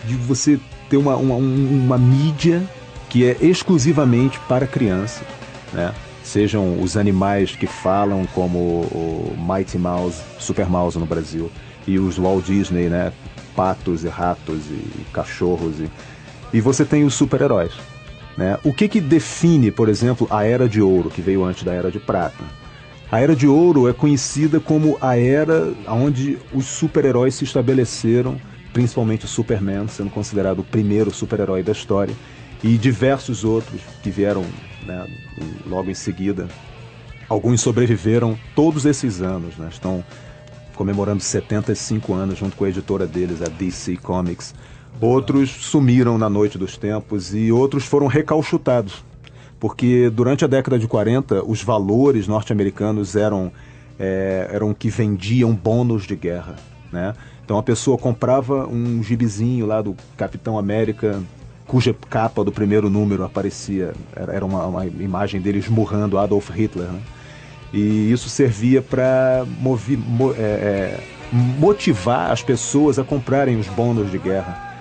de 0.05 0.15
você 0.15 0.61
ter 0.89 0.97
uma, 0.97 1.17
uma, 1.17 1.37
uma 1.37 1.99
mídia 1.99 2.63
que 3.09 3.25
é 3.25 3.37
exclusivamente 3.41 4.39
para 4.49 4.67
crianças, 4.67 5.27
né? 5.73 5.95
Sejam 6.23 6.81
os 6.81 6.97
animais 6.97 7.57
que 7.57 7.67
falam, 7.67 8.27
como 8.33 8.59
o 8.59 9.37
Mighty 9.37 9.77
Mouse, 9.77 10.23
Super 10.39 10.67
Mouse 10.67 10.99
no 10.99 11.05
Brasil, 11.05 11.51
e 11.87 11.99
os 11.99 12.17
Walt 12.17 12.47
Disney, 12.47 12.89
né? 12.89 13.13
Patos 13.57 14.05
e 14.05 14.09
ratos 14.09 14.63
e 14.71 15.05
cachorros. 15.13 15.81
E, 15.81 15.91
e 16.53 16.61
você 16.61 16.85
tem 16.85 17.05
os 17.05 17.15
super-heróis. 17.15 17.73
Né? 18.37 18.59
O 18.65 18.73
que, 18.73 18.89
que 18.89 19.01
define, 19.01 19.71
por 19.71 19.89
exemplo, 19.89 20.27
a 20.31 20.45
Era 20.45 20.69
de 20.69 20.81
Ouro, 20.81 21.11
que 21.11 21.21
veio 21.21 21.45
antes 21.45 21.63
da 21.63 21.73
Era 21.73 21.91
de 21.91 21.99
Prata? 21.99 22.45
A 23.11 23.21
Era 23.21 23.37
de 23.37 23.47
Ouro 23.47 23.89
é 23.89 23.93
conhecida 23.93 24.59
como 24.59 24.97
a 25.01 25.19
era 25.19 25.75
onde 25.87 26.39
os 26.53 26.65
super-heróis 26.65 27.35
se 27.35 27.45
estabeleceram, 27.45 28.41
principalmente 28.73 29.27
o 29.27 29.29
Superman, 29.29 29.87
sendo 29.87 30.09
considerado 30.09 30.61
o 30.61 30.65
primeiro 30.65 31.11
super-herói 31.11 31.63
da 31.63 31.73
história, 31.73 32.15
e 32.65 32.79
diversos 32.79 33.45
outros 33.45 33.83
que 34.03 34.11
vieram 34.11 34.47
né, 34.87 35.07
logo 35.67 35.91
em 35.91 35.95
seguida. 35.95 36.49
Alguns 37.29 37.61
sobreviveram 37.61 38.39
todos 38.55 38.87
esses 38.87 39.21
anos, 39.21 39.57
né? 39.57 39.69
estão 39.71 40.03
comemorando 40.75 41.23
75 41.23 42.15
anos 42.15 42.39
junto 42.39 42.57
com 42.57 42.65
a 42.65 42.69
editora 42.69 43.07
deles, 43.07 43.43
a 43.43 43.49
DC 43.49 43.97
Comics. 43.97 44.55
Outros 45.01 45.51
sumiram 45.51 46.17
na 46.17 46.29
noite 46.29 46.57
dos 46.57 46.77
tempos 46.77 47.35
e 47.35 47.51
outros 47.51 47.85
foram 47.85 48.07
recalchutados 48.07 49.03
porque 49.63 50.11
durante 50.11 50.45
a 50.45 50.49
década 50.49 50.77
de 50.77 50.89
40 50.89 51.45
os 51.47 51.63
valores 51.63 52.27
norte-americanos 52.27 53.15
eram 53.15 53.53
é, 53.97 54.49
eram 54.51 54.75
que 54.75 54.91
vendiam 54.91 55.55
bônus 55.55 56.05
de 56.05 56.17
guerra, 56.17 56.57
né? 56.91 57.15
Então 57.45 57.57
a 57.57 57.63
pessoa 57.63 57.97
comprava 57.97 58.67
um 58.67 59.01
gibizinho 59.05 59.65
lá 59.65 59.81
do 59.81 59.95
Capitão 60.17 60.59
América, 60.59 61.23
cuja 61.65 61.95
capa 62.11 62.43
do 62.43 62.51
primeiro 62.51 62.91
número 62.91 63.23
aparecia, 63.23 63.93
era 64.17 64.45
uma, 64.45 64.67
uma 64.67 64.85
imagem 64.85 65.41
dele 65.41 65.61
esmurrando 65.61 66.19
Adolf 66.19 66.51
Hitler, 66.51 66.89
né? 66.89 67.01
E 67.73 68.11
isso 68.11 68.29
servia 68.29 68.83
para 68.83 69.47
mo, 69.61 69.79
é, 70.37 70.43
é, 70.43 71.01
motivar 71.33 72.33
as 72.33 72.43
pessoas 72.43 72.99
a 72.99 73.05
comprarem 73.05 73.57
os 73.61 73.69
bônus 73.69 74.11
de 74.11 74.19
guerra. 74.19 74.72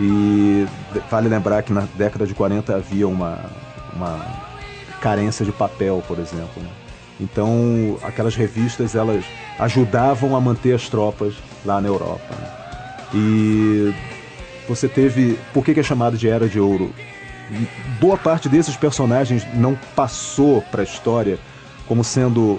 E 0.00 0.66
vale 1.10 1.28
lembrar 1.28 1.62
que 1.62 1.72
na 1.72 1.86
década 1.94 2.26
de 2.26 2.34
40 2.34 2.74
havia 2.74 3.06
uma, 3.06 3.38
uma 3.94 4.24
carência 5.00 5.44
de 5.44 5.52
papel, 5.52 6.02
por 6.06 6.18
exemplo. 6.18 6.62
Né? 6.62 6.70
Então, 7.20 7.98
aquelas 8.02 8.34
revistas 8.34 8.94
elas 8.94 9.24
ajudavam 9.58 10.34
a 10.34 10.40
manter 10.40 10.74
as 10.74 10.88
tropas 10.88 11.34
lá 11.64 11.80
na 11.80 11.88
Europa. 11.88 12.22
Né? 12.30 12.62
E 13.14 13.94
você 14.66 14.88
teve. 14.88 15.38
Por 15.52 15.64
que, 15.64 15.74
que 15.74 15.80
é 15.80 15.82
chamado 15.82 16.16
de 16.16 16.28
Era 16.28 16.48
de 16.48 16.58
Ouro? 16.58 16.92
Boa 18.00 18.16
parte 18.16 18.48
desses 18.48 18.76
personagens 18.76 19.46
não 19.54 19.78
passou 19.94 20.62
para 20.62 20.80
a 20.80 20.84
história 20.84 21.38
como 21.86 22.02
sendo 22.02 22.58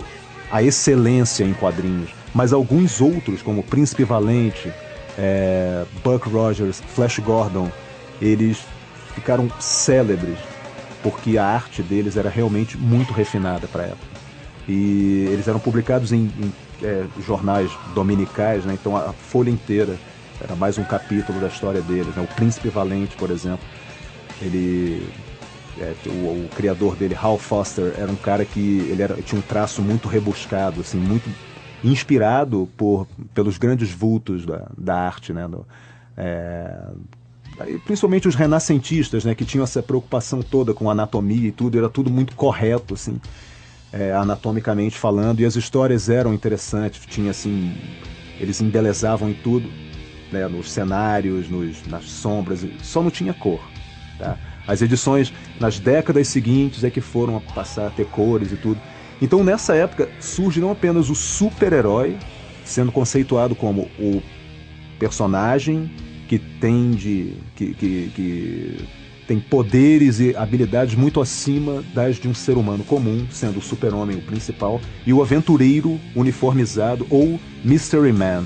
a 0.52 0.62
excelência 0.62 1.44
em 1.44 1.54
quadrinhos, 1.54 2.12
mas 2.34 2.54
alguns 2.54 3.02
outros, 3.02 3.42
como 3.42 3.64
Príncipe 3.64 4.04
Valente, 4.04 4.72
é, 5.18 5.86
Buck 6.04 6.28
Rogers, 6.30 6.82
Flash 6.88 7.20
Gordon, 7.20 7.70
eles 8.22 8.64
ficaram 9.14 9.50
célebres 9.60 10.38
porque 11.02 11.38
a 11.38 11.46
arte 11.46 11.84
deles 11.84 12.16
era 12.16 12.30
realmente 12.30 12.78
muito 12.78 13.12
refinada 13.12 13.68
para 13.68 13.84
a 13.84 13.86
época. 13.88 14.14
E 14.68 15.28
eles 15.30 15.48
eram 15.48 15.60
publicados 15.60 16.14
em, 16.14 16.32
em 16.40 16.54
é, 16.82 17.06
jornais 17.20 17.70
dominicais, 17.94 18.64
né? 18.64 18.74
então 18.74 18.96
a 18.96 19.12
folha 19.12 19.50
inteira 19.50 19.98
era 20.42 20.56
mais 20.56 20.78
um 20.78 20.84
capítulo 20.84 21.40
da 21.40 21.48
história 21.48 21.82
deles. 21.82 22.16
Né? 22.16 22.24
O 22.24 22.36
Príncipe 22.36 22.70
Valente, 22.70 23.16
por 23.18 23.30
exemplo, 23.30 23.66
ele 24.42 25.06
é, 25.80 25.94
o, 26.06 26.46
o, 26.46 26.50
criador 26.56 26.96
dele, 26.96 27.18
Hal 27.20 27.38
Foster, 27.38 27.94
era 27.98 28.12
um 28.12 28.16
cara 28.16 28.46
que 28.46 28.80
ele 28.90 29.02
era, 29.02 29.16
tinha 29.22 29.40
um 29.40 29.42
traço 29.42 29.82
muito 29.82 30.08
rebuscado, 30.08 30.82
assim, 30.82 30.98
muito 30.98 31.30
inspirado 31.84 32.70
por, 32.78 33.08
pelos 33.34 33.58
grandes 33.58 33.92
vultos 33.92 34.46
da, 34.46 34.68
da 34.78 34.96
arte, 34.96 35.34
né? 35.34 35.48
Do, 35.48 35.66
é, 36.18 36.80
principalmente 37.86 38.28
os 38.28 38.36
renascentistas, 38.36 39.26
né, 39.26 39.36
que 39.36 39.46
tinham 39.46 39.64
essa 39.64 39.82
preocupação 39.82 40.42
toda 40.42 40.74
com 40.74 40.90
anatomia 40.90 41.48
e 41.50 41.52
tudo, 41.52 41.78
era 41.78 41.90
tudo 41.90 42.10
muito 42.10 42.36
correto, 42.36 42.96
assim, 42.96 43.20
é, 43.92 44.12
anatomicamente 44.12 44.98
falando, 44.98 45.40
e 45.40 45.46
as 45.46 45.56
histórias 45.56 46.10
eram 46.10 46.34
interessantes, 46.34 47.06
tinha 47.06 47.32
assim, 47.32 47.76
eles 48.40 48.60
embelezavam 48.60 49.30
em 49.30 49.34
tudo, 49.34 49.70
né, 50.32 50.48
nos 50.48 50.72
cenários, 50.72 51.48
nos, 51.48 51.86
nas 51.86 52.06
sombras, 52.06 52.66
só 52.82 53.04
não 53.04 53.12
tinha 53.12 53.34
cor. 53.34 53.62
Tá? 54.18 54.38
As 54.66 54.82
edições 54.82 55.34
nas 55.60 55.78
décadas 55.80 56.28
seguintes 56.28 56.84
é 56.84 56.90
que 56.90 57.02
foram 57.02 57.38
a 57.38 57.42
passar 57.42 57.88
a 57.88 57.90
ter 57.90 58.06
cores 58.06 58.52
e 58.52 58.56
tudo. 58.56 58.80
Então 59.24 59.42
nessa 59.42 59.74
época 59.74 60.10
surge 60.20 60.60
não 60.60 60.70
apenas 60.70 61.10
o 61.10 61.16
super-herói, 61.16 62.18
sendo 62.66 62.92
conceituado 62.92 63.56
como 63.56 63.84
o 63.98 64.22
personagem 65.00 65.90
que 66.28 66.38
tem 66.38 66.92
de. 66.92 67.34
que, 67.56 67.74
que, 67.74 68.12
que 68.14 68.78
tem 69.26 69.40
poderes 69.40 70.20
e 70.20 70.36
habilidades 70.36 70.96
muito 70.96 71.22
acima 71.22 71.82
das 71.94 72.18
de 72.18 72.28
um 72.28 72.34
ser 72.34 72.58
humano 72.58 72.84
comum, 72.84 73.26
sendo 73.32 73.60
o 73.60 73.62
super-homem 73.62 74.18
o 74.18 74.22
principal, 74.22 74.82
e 75.08 75.14
o 75.14 75.22
aventureiro 75.22 75.98
uniformizado 76.14 77.08
ou 77.10 77.40
Mystery 77.64 78.12
Man. 78.12 78.44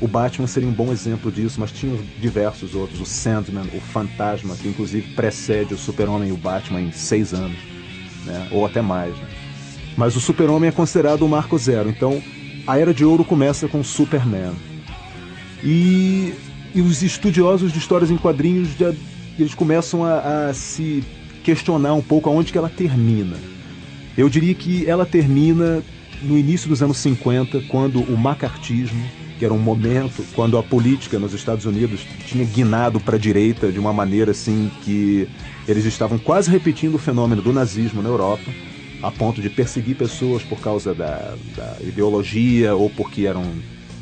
O 0.00 0.06
Batman 0.06 0.46
seria 0.46 0.68
um 0.68 0.72
bom 0.72 0.92
exemplo 0.92 1.32
disso, 1.32 1.58
mas 1.58 1.72
tinha 1.72 1.98
diversos 2.20 2.76
outros, 2.76 3.00
o 3.00 3.04
Sandman, 3.04 3.66
o 3.74 3.80
Fantasma, 3.80 4.54
que 4.54 4.68
inclusive 4.68 5.12
precede 5.14 5.74
o 5.74 5.78
super-homem 5.78 6.28
e 6.28 6.32
o 6.32 6.36
Batman 6.36 6.80
em 6.80 6.92
seis 6.92 7.34
anos, 7.34 7.58
né? 8.24 8.46
ou 8.52 8.64
até 8.64 8.80
mais. 8.80 9.12
Né? 9.16 9.35
Mas 9.96 10.14
o 10.14 10.20
super-homem 10.20 10.68
é 10.68 10.72
considerado 10.72 11.22
o 11.22 11.28
marco 11.28 11.56
zero, 11.56 11.88
então 11.88 12.22
a 12.66 12.78
Era 12.78 12.92
de 12.92 13.04
Ouro 13.04 13.24
começa 13.24 13.66
com 13.66 13.82
Superman. 13.82 14.52
E, 15.64 16.34
e 16.74 16.80
os 16.80 17.02
estudiosos 17.02 17.72
de 17.72 17.78
histórias 17.78 18.10
em 18.10 18.16
quadrinhos 18.16 18.68
já 18.78 18.92
eles 19.38 19.54
começam 19.54 20.04
a, 20.04 20.48
a 20.48 20.54
se 20.54 21.04
questionar 21.44 21.94
um 21.94 22.02
pouco 22.02 22.28
aonde 22.28 22.52
que 22.52 22.58
ela 22.58 22.68
termina. 22.68 23.36
Eu 24.16 24.28
diria 24.28 24.54
que 24.54 24.88
ela 24.88 25.04
termina 25.04 25.82
no 26.22 26.38
início 26.38 26.68
dos 26.68 26.82
anos 26.82 26.96
50, 26.98 27.62
quando 27.68 28.00
o 28.00 28.16
macartismo, 28.16 29.04
que 29.38 29.44
era 29.44 29.52
um 29.52 29.58
momento 29.58 30.24
quando 30.34 30.56
a 30.56 30.62
política 30.62 31.18
nos 31.18 31.34
Estados 31.34 31.66
Unidos 31.66 32.06
tinha 32.26 32.44
guinado 32.44 32.98
para 32.98 33.16
a 33.16 33.18
direita 33.18 33.70
de 33.70 33.78
uma 33.78 33.92
maneira 33.92 34.30
assim 34.30 34.70
que 34.82 35.28
eles 35.68 35.84
estavam 35.84 36.18
quase 36.18 36.50
repetindo 36.50 36.94
o 36.94 36.98
fenômeno 36.98 37.42
do 37.42 37.52
nazismo 37.52 38.02
na 38.02 38.08
Europa, 38.08 38.50
a 39.02 39.10
ponto 39.10 39.40
de 39.40 39.50
perseguir 39.50 39.96
pessoas 39.96 40.42
por 40.42 40.60
causa 40.60 40.94
da, 40.94 41.34
da 41.56 41.76
ideologia 41.80 42.74
ou 42.74 42.88
porque 42.90 43.26
eram 43.26 43.44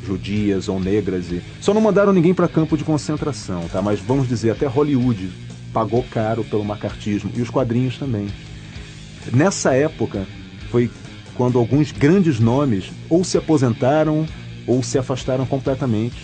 judias 0.05 0.69
ou 0.69 0.79
negras 0.79 1.31
e 1.31 1.41
só 1.59 1.73
não 1.73 1.81
mandaram 1.81 2.13
ninguém 2.13 2.33
para 2.33 2.47
campo 2.47 2.77
de 2.77 2.83
concentração, 2.83 3.67
tá? 3.71 3.81
Mas 3.81 3.99
vamos 3.99 4.27
dizer 4.27 4.51
até 4.51 4.67
Hollywood 4.67 5.31
pagou 5.73 6.03
caro 6.09 6.43
pelo 6.43 6.63
macartismo 6.63 7.31
e 7.35 7.41
os 7.41 7.49
quadrinhos 7.49 7.97
também. 7.97 8.27
Nessa 9.33 9.73
época 9.73 10.25
foi 10.69 10.89
quando 11.33 11.59
alguns 11.59 11.91
grandes 11.91 12.39
nomes 12.39 12.91
ou 13.09 13.23
se 13.23 13.37
aposentaram 13.37 14.25
ou 14.65 14.81
se 14.81 14.97
afastaram 14.97 15.45
completamente 15.45 16.15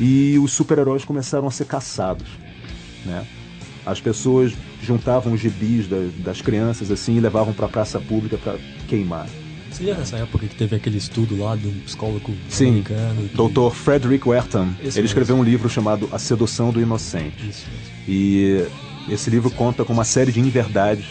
e 0.00 0.38
os 0.38 0.52
super-heróis 0.52 1.04
começaram 1.04 1.46
a 1.46 1.50
ser 1.50 1.66
caçados, 1.66 2.26
né? 3.04 3.26
As 3.86 4.00
pessoas 4.00 4.52
juntavam 4.82 5.32
os 5.32 5.40
gibis 5.40 5.86
das, 5.86 6.12
das 6.14 6.42
crianças 6.42 6.90
assim 6.90 7.16
e 7.16 7.20
levavam 7.20 7.54
para 7.54 7.66
a 7.66 7.68
praça 7.68 8.00
pública 8.00 8.36
para 8.36 8.58
queimar. 8.88 9.28
Seria 9.70 9.94
nessa 9.94 10.16
época 10.16 10.46
que 10.46 10.54
teve 10.54 10.74
aquele 10.74 10.96
estudo 10.96 11.38
lá 11.38 11.54
de 11.54 11.68
um 11.68 11.80
psicólogo 11.80 12.34
Sim, 12.48 12.68
americano? 12.68 13.28
Que... 13.28 13.36
Dr. 13.36 13.70
Frederick 13.74 14.28
Wertham. 14.28 14.74
Esse 14.82 14.98
ele 14.98 15.06
escreveu 15.06 15.36
mesmo. 15.36 15.48
um 15.48 15.50
livro 15.52 15.68
chamado 15.68 16.08
A 16.10 16.18
Sedução 16.18 16.70
do 16.70 16.80
Inocente. 16.80 17.48
Isso 17.48 17.66
mesmo. 17.70 17.94
E 18.08 18.66
esse 19.08 19.30
livro 19.30 19.50
conta 19.50 19.84
com 19.84 19.92
uma 19.92 20.04
série 20.04 20.32
de 20.32 20.40
inverdades, 20.40 21.04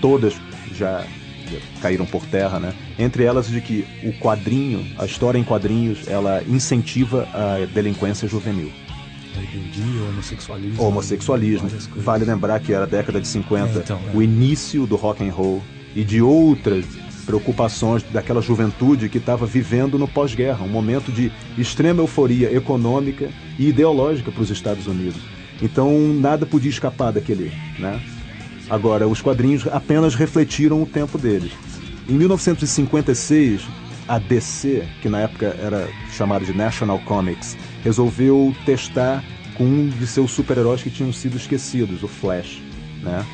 todas 0.00 0.34
já 0.72 1.04
já 1.46 1.58
caíram 1.80 2.04
por 2.04 2.26
terra, 2.26 2.58
né? 2.58 2.74
Entre 2.98 3.24
elas 3.24 3.48
de 3.48 3.60
que 3.60 3.86
o 4.02 4.12
quadrinho, 4.20 4.84
a 4.98 5.06
história 5.06 5.38
em 5.38 5.44
quadrinhos, 5.44 6.08
ela 6.08 6.42
incentiva 6.42 7.28
a 7.32 7.64
delinquência 7.66 8.28
juvenil. 8.28 8.72
Rebeldia, 9.40 10.02
homossexualismo. 10.10 10.82
Homossexualismo. 10.82 11.68
Vale 11.96 12.24
lembrar 12.24 12.60
que 12.60 12.72
era 12.72 12.84
a 12.84 12.86
década 12.86 13.20
de 13.20 13.28
50, 13.28 13.78
É, 13.78 13.82
então, 13.82 14.00
é. 14.12 14.16
o 14.16 14.22
início 14.22 14.86
do 14.86 14.96
rock 14.96 15.26
and 15.26 15.32
roll 15.32 15.62
e 15.94 16.04
de 16.04 16.20
outras 16.20 16.84
preocupações 17.24 18.02
daquela 18.04 18.40
juventude 18.40 19.08
que 19.08 19.18
estava 19.18 19.46
vivendo 19.46 19.98
no 19.98 20.06
pós-guerra, 20.06 20.64
um 20.64 20.68
momento 20.68 21.10
de 21.10 21.32
extrema 21.58 22.00
euforia 22.00 22.54
econômica 22.54 23.30
e 23.58 23.68
ideológica 23.68 24.30
para 24.30 24.42
os 24.42 24.50
Estados 24.50 24.86
Unidos. 24.86 25.20
Então 25.60 25.98
nada 26.14 26.46
podia 26.46 26.70
escapar 26.70 27.12
daquele, 27.12 27.50
né? 27.78 28.00
Agora, 28.68 29.06
os 29.08 29.20
quadrinhos 29.20 29.66
apenas 29.68 30.14
refletiram 30.14 30.82
o 30.82 30.86
tempo 30.86 31.16
deles. 31.18 31.52
Em 32.08 32.14
1956, 32.14 33.62
a 34.08 34.18
DC, 34.18 34.86
que 35.02 35.08
na 35.08 35.20
época 35.20 35.56
era 35.60 35.88
chamada 36.10 36.44
de 36.44 36.52
National 36.52 36.98
Comics, 37.00 37.56
resolveu 37.82 38.54
testar 38.64 39.22
com 39.54 39.64
um 39.64 39.88
de 39.88 40.06
seus 40.06 40.30
super-heróis 40.30 40.82
que 40.82 40.90
tinham 40.90 41.12
sido 41.12 41.36
esquecidos, 41.36 42.02
o 42.02 42.08
Flash, 42.08 42.60
né? 43.02 43.24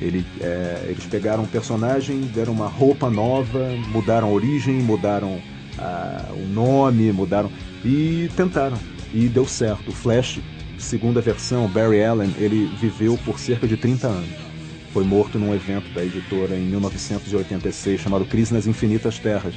Ele, 0.00 0.24
é, 0.40 0.86
eles 0.88 1.04
pegaram 1.04 1.44
um 1.44 1.46
personagem, 1.46 2.22
deram 2.22 2.52
uma 2.52 2.66
roupa 2.66 3.08
nova, 3.08 3.70
mudaram 3.92 4.28
a 4.28 4.30
origem, 4.30 4.74
mudaram 4.74 5.40
ah, 5.78 6.26
o 6.32 6.46
nome, 6.48 7.12
mudaram 7.12 7.50
e 7.84 8.28
tentaram. 8.36 8.76
E 9.14 9.28
deu 9.28 9.46
certo. 9.46 9.90
O 9.90 9.92
Flash, 9.92 10.40
segunda 10.78 11.20
versão, 11.20 11.68
Barry 11.68 12.02
Allen, 12.02 12.34
ele 12.38 12.66
viveu 12.80 13.16
por 13.24 13.38
cerca 13.38 13.68
de 13.68 13.76
30 13.76 14.08
anos. 14.08 14.30
Foi 14.92 15.04
morto 15.04 15.38
num 15.38 15.54
evento 15.54 15.88
da 15.94 16.04
editora 16.04 16.56
em 16.56 16.62
1986 16.62 18.00
chamado 18.00 18.24
Crise 18.24 18.52
nas 18.52 18.66
Infinitas 18.66 19.18
Terras. 19.18 19.54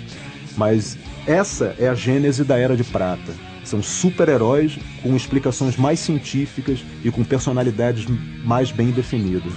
Mas 0.58 0.98
essa 1.28 1.76
é 1.80 1.88
a 1.88 1.96
gênese 1.96 2.44
da 2.44 2.58
Era 2.58 2.76
de 2.76 2.84
Prata. 2.84 3.34
São 3.64 3.82
super-heróis 3.82 4.78
com 5.02 5.16
explicações 5.16 5.76
mais 5.76 6.00
científicas 6.00 6.80
e 7.04 7.10
com 7.10 7.24
personalidades 7.24 8.06
mais 8.44 8.72
bem 8.72 8.92
definidas. 8.92 9.54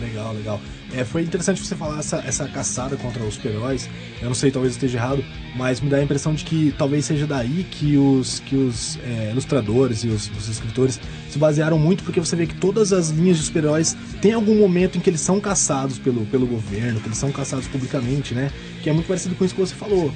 Legal, 0.00 0.32
legal. 0.32 0.60
É, 0.92 1.04
foi 1.04 1.22
interessante 1.22 1.64
você 1.64 1.76
falar 1.76 2.00
essa, 2.00 2.16
essa 2.26 2.48
caçada 2.48 2.96
contra 2.96 3.22
os 3.22 3.34
super-heróis. 3.34 3.88
Eu 4.20 4.26
não 4.26 4.34
sei, 4.34 4.50
talvez 4.50 4.74
eu 4.74 4.76
esteja 4.76 4.98
errado, 4.98 5.24
mas 5.54 5.80
me 5.80 5.88
dá 5.88 5.98
a 5.98 6.02
impressão 6.02 6.34
de 6.34 6.44
que 6.44 6.74
talvez 6.76 7.04
seja 7.04 7.28
daí 7.28 7.64
que 7.70 7.96
os, 7.96 8.40
que 8.40 8.56
os 8.56 8.98
é, 9.04 9.30
ilustradores 9.30 10.02
e 10.02 10.08
os, 10.08 10.28
os 10.36 10.48
escritores 10.48 10.98
se 11.30 11.38
basearam 11.38 11.78
muito, 11.78 12.02
porque 12.02 12.18
você 12.18 12.34
vê 12.34 12.44
que 12.44 12.56
todas 12.56 12.92
as 12.92 13.10
linhas 13.10 13.36
de 13.36 13.44
super-heróis 13.44 13.96
têm 14.20 14.32
algum 14.32 14.56
momento 14.58 14.98
em 14.98 15.00
que 15.00 15.08
eles 15.08 15.20
são 15.20 15.40
caçados 15.40 15.96
pelo, 15.96 16.26
pelo 16.26 16.44
governo, 16.44 17.00
que 17.00 17.06
eles 17.06 17.18
são 17.18 17.30
caçados 17.30 17.68
publicamente, 17.68 18.34
né? 18.34 18.50
Que 18.82 18.90
é 18.90 18.92
muito 18.92 19.06
parecido 19.06 19.36
com 19.36 19.44
isso 19.44 19.54
que 19.54 19.60
você 19.60 19.74
falou. 19.76 20.12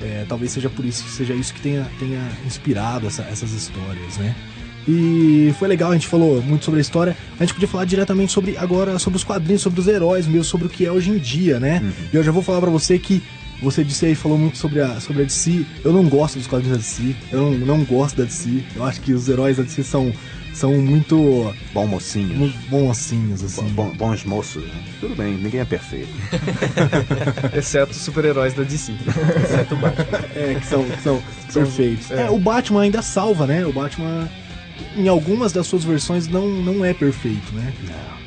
É, 0.00 0.24
talvez 0.26 0.52
seja 0.52 0.70
por 0.70 0.86
isso, 0.86 1.06
seja 1.08 1.34
isso 1.34 1.52
que 1.52 1.60
tenha, 1.60 1.84
tenha 1.98 2.26
inspirado 2.46 3.06
essa- 3.06 3.24
essas 3.24 3.50
histórias, 3.52 4.16
né? 4.16 4.34
E 4.86 5.52
foi 5.58 5.68
legal, 5.68 5.90
a 5.90 5.94
gente 5.94 6.06
falou 6.06 6.40
muito 6.42 6.64
sobre 6.64 6.78
a 6.78 6.80
história. 6.80 7.16
A 7.38 7.44
gente 7.44 7.54
podia 7.54 7.68
falar 7.68 7.84
diretamente 7.84 8.32
sobre 8.32 8.56
agora 8.56 8.98
sobre 8.98 9.16
os 9.16 9.24
quadrinhos, 9.24 9.62
sobre 9.62 9.80
os 9.80 9.88
heróis 9.88 10.26
mesmo, 10.26 10.44
sobre 10.44 10.66
o 10.66 10.70
que 10.70 10.84
é 10.86 10.92
hoje 10.92 11.10
em 11.10 11.18
dia, 11.18 11.58
né? 11.60 11.82
E 12.12 12.16
eu 12.16 12.22
já 12.22 12.30
vou 12.32 12.42
falar 12.42 12.60
pra 12.60 12.70
você 12.70 12.98
que 12.98 13.22
você 13.60 13.82
disse 13.82 14.06
aí, 14.06 14.14
falou 14.14 14.38
muito 14.38 14.56
sobre 14.56 14.80
a, 14.80 15.00
sobre 15.00 15.22
a 15.22 15.24
DC. 15.24 15.66
Eu 15.84 15.92
não 15.92 16.04
gosto 16.08 16.38
dos 16.38 16.46
quadrinhos 16.46 16.76
da 16.78 16.82
DC. 16.82 17.16
Eu 17.32 17.40
não, 17.40 17.76
não 17.78 17.84
gosto 17.84 18.16
da 18.16 18.24
DC. 18.24 18.62
Eu 18.76 18.84
acho 18.84 19.00
que 19.00 19.12
os 19.12 19.28
heróis 19.28 19.56
da 19.56 19.64
DC 19.64 19.82
são, 19.82 20.12
são 20.54 20.72
muito, 20.80 21.52
Bom 21.74 21.84
mocinho. 21.88 22.36
muito 22.36 22.56
bonzinhos, 22.70 23.42
assim. 23.42 23.64
Bom- 23.70 23.90
bons 23.96 24.22
moços. 24.24 24.62
né? 24.62 24.70
Tudo 25.00 25.16
bem, 25.16 25.34
ninguém 25.34 25.60
é 25.60 25.64
perfeito. 25.64 26.08
Exceto 27.52 27.90
os 27.90 27.96
super-heróis 27.98 28.54
da 28.54 28.62
DC. 28.62 28.92
Exceto 29.44 29.74
o 29.74 29.78
Batman. 29.78 30.18
É, 30.36 30.54
que 30.54 30.66
são, 30.66 30.84
que 30.84 31.02
são 31.02 31.22
perfeitos. 31.52 32.10
É. 32.12 32.30
o 32.30 32.38
Batman 32.38 32.82
ainda 32.82 33.02
salva, 33.02 33.44
né? 33.46 33.66
O 33.66 33.72
Batman, 33.72 34.28
em 34.96 35.08
algumas 35.08 35.52
das 35.52 35.66
suas 35.66 35.84
versões, 35.84 36.26
não, 36.28 36.48
não 36.48 36.84
é 36.84 36.92
perfeito, 36.92 37.52
né? 37.52 37.72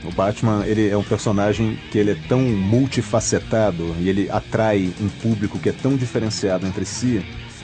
O 0.03 0.11
Batman, 0.11 0.65
ele 0.65 0.89
é 0.89 0.97
um 0.97 1.03
personagem 1.03 1.77
que 1.91 1.97
ele 1.97 2.11
é 2.11 2.17
tão 2.27 2.41
multifacetado 2.41 3.95
e 3.99 4.09
ele 4.09 4.29
atrai 4.29 4.91
um 4.99 5.07
público 5.07 5.59
que 5.59 5.69
é 5.69 5.71
tão 5.71 5.95
diferenciado 5.95 6.65
entre 6.65 6.85
si 6.85 7.23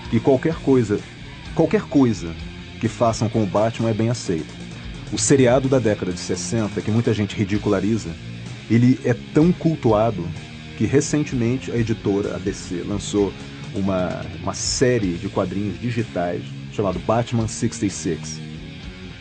que 0.09 0.19
qualquer 0.19 0.55
coisa, 0.55 0.99
qualquer 1.55 1.81
coisa 1.81 2.33
que 2.79 2.87
façam 2.87 3.27
com 3.27 3.43
o 3.43 3.47
Batman 3.47 3.89
é 3.89 3.93
bem 3.93 4.09
aceito. 4.09 4.53
O 5.11 5.17
seriado 5.17 5.67
da 5.67 5.79
década 5.79 6.11
de 6.11 6.19
60, 6.19 6.79
que 6.81 6.91
muita 6.91 7.13
gente 7.13 7.35
ridiculariza, 7.35 8.09
ele 8.69 8.99
é 9.03 9.15
tão 9.33 9.51
cultuado 9.51 10.27
que 10.77 10.85
recentemente 10.85 11.71
a 11.71 11.77
editora, 11.77 12.35
a 12.35 12.37
DC, 12.37 12.83
lançou 12.87 13.33
uma, 13.73 14.21
uma 14.43 14.53
série 14.53 15.13
de 15.13 15.27
quadrinhos 15.27 15.79
digitais 15.79 16.43
chamado 16.71 16.99
Batman 16.99 17.47
66 17.47 18.46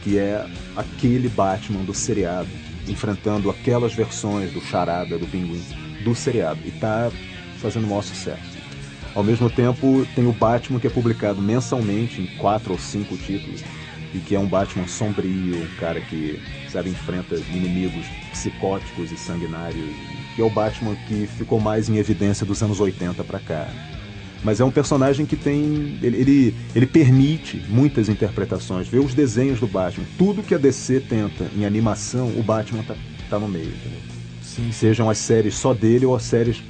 que 0.06 0.20
é 0.20 0.46
aquele 0.76 1.28
Batman 1.28 1.82
do 1.82 1.92
seriado, 1.92 2.48
enfrentando 2.86 3.50
aquelas 3.50 3.92
versões 3.92 4.52
do 4.52 4.60
Charada, 4.60 5.18
do 5.18 5.26
Pinguim, 5.26 5.60
do 6.04 6.14
seriado, 6.14 6.60
e 6.64 6.70
tá 6.70 7.10
fazendo 7.58 7.86
o 7.86 7.88
maior 7.88 8.02
sucesso. 8.02 8.56
Ao 9.16 9.24
mesmo 9.24 9.50
tempo, 9.50 10.06
tem 10.14 10.24
o 10.24 10.32
Batman 10.32 10.78
que 10.78 10.86
é 10.86 10.90
publicado 10.90 11.42
mensalmente 11.42 12.22
em 12.22 12.26
quatro 12.36 12.74
ou 12.74 12.78
cinco 12.78 13.16
títulos, 13.16 13.64
e 14.14 14.18
que 14.18 14.36
é 14.36 14.38
um 14.38 14.46
Batman 14.46 14.86
sombrio, 14.86 15.60
um 15.60 15.74
cara 15.80 16.00
que, 16.00 16.40
sabe, 16.70 16.88
enfrenta 16.90 17.34
inimigos 17.34 18.06
psicóticos 18.30 19.10
e 19.10 19.16
sanguinários, 19.16 19.90
que 20.36 20.40
é 20.40 20.44
o 20.44 20.50
Batman 20.50 20.94
que 21.08 21.26
ficou 21.26 21.58
mais 21.58 21.88
em 21.88 21.96
evidência 21.96 22.46
dos 22.46 22.62
anos 22.62 22.78
80 22.78 23.24
pra 23.24 23.40
cá. 23.40 23.68
Mas 24.46 24.60
é 24.60 24.64
um 24.64 24.70
personagem 24.70 25.26
que 25.26 25.34
tem. 25.34 25.98
Ele, 26.00 26.16
ele, 26.18 26.54
ele 26.72 26.86
permite 26.86 27.60
muitas 27.68 28.08
interpretações. 28.08 28.86
Vê 28.86 29.00
os 29.00 29.12
desenhos 29.12 29.58
do 29.58 29.66
Batman. 29.66 30.06
Tudo 30.16 30.40
que 30.40 30.54
a 30.54 30.58
DC 30.58 31.00
tenta 31.00 31.50
em 31.56 31.66
animação, 31.66 32.28
o 32.28 32.44
Batman 32.44 32.84
tá, 32.84 32.94
tá 33.28 33.40
no 33.40 33.48
meio, 33.48 33.66
entendeu? 33.66 33.98
Sim, 34.40 34.70
Sejam 34.70 35.10
as 35.10 35.18
séries 35.18 35.56
só 35.56 35.74
dele 35.74 36.06
ou 36.06 36.14
as 36.14 36.22
séries 36.22 36.62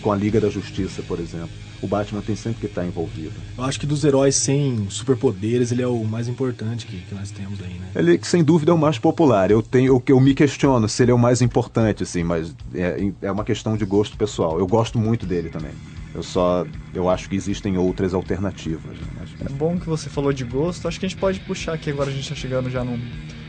com 0.00 0.12
a 0.12 0.16
Liga 0.16 0.40
da 0.40 0.48
Justiça, 0.48 1.02
por 1.02 1.18
exemplo. 1.18 1.48
O 1.82 1.88
Batman 1.88 2.20
tem 2.20 2.36
sempre 2.36 2.60
que 2.60 2.66
estar 2.66 2.86
envolvido. 2.86 3.32
Eu 3.58 3.64
acho 3.64 3.80
que 3.80 3.86
dos 3.86 4.04
heróis 4.04 4.36
sem 4.36 4.86
superpoderes, 4.88 5.72
ele 5.72 5.82
é 5.82 5.88
o 5.88 6.04
mais 6.04 6.28
importante 6.28 6.86
que, 6.86 6.98
que 6.98 7.14
nós 7.16 7.32
temos 7.32 7.60
aí, 7.60 7.74
né? 7.74 7.88
Ele, 7.96 8.20
sem 8.22 8.44
dúvida, 8.44 8.70
é 8.70 8.74
o 8.74 8.78
mais 8.78 8.96
popular. 8.96 9.50
Eu 9.50 9.60
tenho, 9.60 9.88
eu, 9.88 10.02
eu 10.06 10.20
me 10.20 10.34
questiono 10.34 10.88
se 10.88 11.02
ele 11.02 11.10
é 11.10 11.14
o 11.14 11.18
mais 11.18 11.42
importante, 11.42 12.04
assim, 12.04 12.22
mas 12.22 12.54
é, 12.72 13.10
é 13.22 13.32
uma 13.32 13.42
questão 13.42 13.76
de 13.76 13.84
gosto 13.84 14.16
pessoal. 14.16 14.56
Eu 14.56 14.68
gosto 14.68 15.00
muito 15.00 15.26
dele 15.26 15.48
também. 15.48 15.72
Eu 16.14 16.22
só, 16.22 16.64
eu 16.94 17.08
acho 17.08 17.28
que 17.28 17.34
existem 17.34 17.76
outras 17.76 18.14
alternativas. 18.14 18.96
né? 18.98 19.06
Mas- 19.18 19.30
É 19.50 19.52
bom 19.52 19.78
que 19.78 19.86
você 19.86 20.08
falou 20.08 20.32
de 20.32 20.44
gosto. 20.44 20.86
Acho 20.86 21.00
que 21.00 21.06
a 21.06 21.08
gente 21.08 21.18
pode 21.18 21.40
puxar 21.40 21.72
aqui 21.74 21.90
agora, 21.90 22.08
a 22.10 22.12
gente 22.12 22.28
tá 22.28 22.34
chegando 22.34 22.70
já 22.70 22.84
num. 22.84 22.98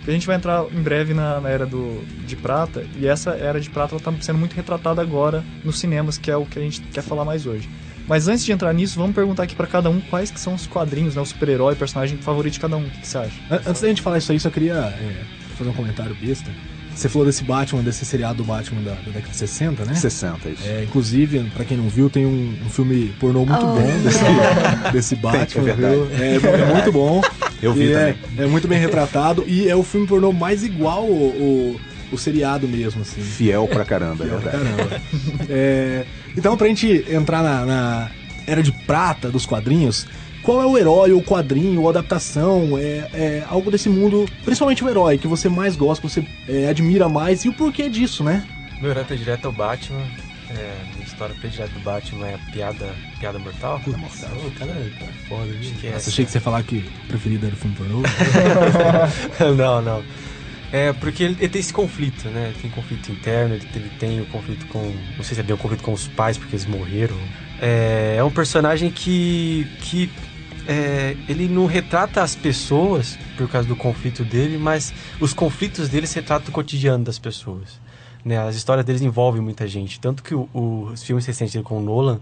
A 0.08 0.12
gente 0.12 0.26
vai 0.28 0.36
entrar 0.36 0.64
em 0.72 0.82
breve 0.82 1.14
na, 1.14 1.40
na 1.42 1.50
era 1.50 1.66
do, 1.66 2.06
de 2.28 2.36
prata, 2.36 2.84
e 2.96 3.08
essa 3.08 3.32
era 3.32 3.60
de 3.60 3.70
prata 3.72 3.96
ela 3.96 4.02
tá 4.02 4.14
sendo 4.22 4.38
muito 4.38 4.54
retratada 4.54 5.02
agora 5.02 5.44
nos 5.64 5.80
cinemas, 5.80 6.18
que 6.18 6.30
é 6.30 6.38
o 6.38 6.46
que 6.46 6.60
a 6.60 6.62
gente 6.62 6.80
quer 6.94 7.02
falar 7.02 7.26
mais 7.26 7.46
hoje. 7.48 7.68
Mas 8.08 8.28
antes 8.28 8.46
de 8.46 8.52
entrar 8.52 8.72
nisso, 8.72 9.00
vamos 9.00 9.16
perguntar 9.16 9.44
aqui 9.44 9.56
pra 9.56 9.66
cada 9.66 9.90
um 9.90 10.00
quais 10.00 10.30
que 10.30 10.40
são 10.40 10.54
os 10.54 10.68
quadrinhos, 10.68 11.16
né? 11.16 11.22
O 11.24 11.26
super-herói, 11.26 11.76
personagem 11.76 12.20
favorito 12.20 12.54
de 12.54 12.60
cada 12.60 12.78
um. 12.78 12.86
O 12.86 12.90
que, 12.92 13.00
que 13.00 13.08
você 13.08 13.18
acha? 13.18 13.42
An- 13.50 13.62
Antes 13.66 13.82
da 13.82 13.88
gente 13.88 14.02
falar 14.04 14.20
isso 14.20 14.32
aí, 14.32 14.40
só 14.40 14.52
queria 14.52 14.74
é, 14.76 15.24
fazer 15.58 15.72
um 15.72 15.74
comentário 15.74 16.16
besta. 16.16 16.52
Você 16.96 17.10
falou 17.10 17.26
desse 17.28 17.44
Batman, 17.44 17.84
desse 17.84 18.06
seriado 18.06 18.36
do 18.38 18.44
Batman 18.46 18.82
da, 18.82 18.92
da 18.92 19.12
década 19.12 19.30
de 19.30 19.36
60, 19.38 19.84
né? 19.86 19.94
60, 19.96 20.50
isso. 20.50 20.64
É, 20.66 20.84
inclusive, 20.84 21.40
pra 21.54 21.66
quem 21.66 21.76
não 21.78 21.90
viu, 21.90 22.10
tem 22.10 22.26
um, 22.26 22.58
um 22.66 22.70
filme 22.70 23.14
pornô 23.20 23.46
muito 23.46 23.66
Oh. 23.66 23.76
bom 23.76 24.00
desse, 24.02 24.92
desse 24.94 25.16
Batman, 25.22 25.62
é 25.70 25.74
verdade. 25.74 25.96
viu? 25.96 26.10
É, 26.58 26.62
é 26.62 26.74
muito 26.74 26.92
bom. 26.92 27.22
Eu 27.62 27.74
vi 27.74 27.92
é, 27.92 28.14
também. 28.14 28.46
é 28.46 28.48
muito 28.48 28.68
bem 28.68 28.80
retratado 28.80 29.44
e 29.48 29.68
é 29.68 29.76
o 29.76 29.84
filme 29.84 30.08
pornô 30.08 30.32
mais 30.32 30.64
igual 30.64 31.04
o, 31.06 31.76
o, 32.12 32.14
o 32.14 32.18
seriado 32.18 32.68
mesmo, 32.68 33.02
assim. 33.02 33.22
Fiel 33.22 33.68
pra 33.68 33.84
caramba, 33.84 34.24
é 34.24 34.28
Legal 34.28 34.42
pra 34.42 34.52
verdade. 34.52 34.76
Caramba. 34.78 35.02
É, 35.50 36.06
então, 36.38 36.56
pra 36.56 36.68
gente 36.68 37.06
entrar 37.10 37.42
na, 37.44 37.66
na 37.66 38.12
era 38.48 38.62
de 38.64 38.72
prata 38.72 39.30
dos 39.32 39.46
quadrinhos, 39.46 40.06
qual 40.46 40.62
é 40.62 40.66
o 40.66 40.78
herói, 40.78 41.12
ou 41.12 41.24
quadrinho, 41.24 41.82
ou 41.82 41.90
adaptação, 41.90 42.78
é, 42.78 43.10
é 43.14 43.44
algo 43.50 43.72
desse 43.72 43.90
mundo, 43.90 44.26
principalmente 44.44 44.84
o 44.84 44.88
herói, 44.90 45.18
que 45.18 45.28
você 45.28 45.50
mais 45.50 45.76
gosta, 45.76 46.08
que 46.08 46.14
você 46.14 46.26
é, 46.48 46.70
admira 46.70 47.10
mais, 47.10 47.44
e 47.44 47.50
o 47.50 47.54
porquê 47.54 47.90
disso, 47.90 48.24
né? 48.24 48.46
Meu 48.80 48.92
herói 48.92 49.04
predileto 49.04 49.48
é 49.48 49.50
o 49.50 49.54
Batman. 49.54 50.04
É, 50.52 50.76
minha 50.94 51.06
história 51.08 51.34
predileta 51.42 51.74
do 51.74 51.80
Batman 51.80 52.28
é 52.28 52.36
a 52.36 52.52
piada, 52.52 52.96
piada 53.20 53.40
mortal. 53.40 53.82
Ô, 53.88 54.60
cara, 54.60 54.72
cara, 55.00 55.12
foda, 55.28 55.46
viu? 55.46 55.60
Acho 55.60 55.72
que 55.80 55.88
é 55.88 55.92
Nossa, 55.94 56.10
achei 56.10 56.24
que 56.24 56.32
você 56.32 56.38
ia 56.38 56.42
falar 56.42 56.62
que 56.62 56.78
o 56.78 57.08
preferido 57.08 57.48
era 57.48 57.56
o 57.56 57.58
filme 57.58 57.76
pornô. 57.76 58.04
não, 59.58 59.82
não. 59.82 60.04
É 60.72 60.94
porque 60.94 61.24
ele, 61.24 61.38
ele 61.40 61.50
tem 61.50 61.60
esse 61.60 61.74
conflito, 61.74 62.28
né? 62.30 62.50
Ele 62.50 62.62
tem 62.62 62.70
conflito 62.70 63.12
interno, 63.12 63.56
ele, 63.56 63.68
ele 63.74 63.90
tem 63.98 64.22
o 64.22 64.26
conflito 64.28 64.68
com. 64.68 64.94
Não 65.18 65.24
sei 65.24 65.34
se 65.34 65.40
é 65.40 65.44
bem 65.44 65.56
o 65.56 65.58
conflito 65.58 65.82
com 65.82 65.94
os 65.94 66.08
pais, 66.08 66.38
porque 66.38 66.56
eles 66.56 66.68
morreram. 66.68 67.18
É, 67.60 68.16
é 68.20 68.24
um 68.24 68.32
personagem 68.32 68.92
que. 68.92 69.68
que 69.80 70.12
é, 70.68 71.16
ele 71.28 71.48
não 71.48 71.66
retrata 71.66 72.22
as 72.22 72.36
pessoas 72.36 73.18
por 73.38 73.48
causa 73.50 73.68
do 73.68 73.76
conflito 73.76 74.24
dele, 74.24 74.58
mas 74.58 74.94
os 75.20 75.34
conflitos 75.34 75.90
deles 75.90 76.14
retratam 76.14 76.50
o 76.50 76.52
cotidiano 76.52 77.04
das 77.04 77.20
pessoas. 77.20 77.80
Né? 78.24 78.38
As 78.38 78.56
histórias 78.56 78.86
deles 78.86 79.02
envolvem 79.02 79.42
muita 79.42 79.68
gente. 79.68 80.00
Tanto 80.00 80.24
que 80.24 80.34
o- 80.34 80.50
o- 80.54 80.90
os 80.94 81.04
filmes 81.04 81.26
recentes 81.26 81.54
dele 81.54 81.64
com 81.64 81.78
o 81.78 81.82
Nolan 81.82 82.20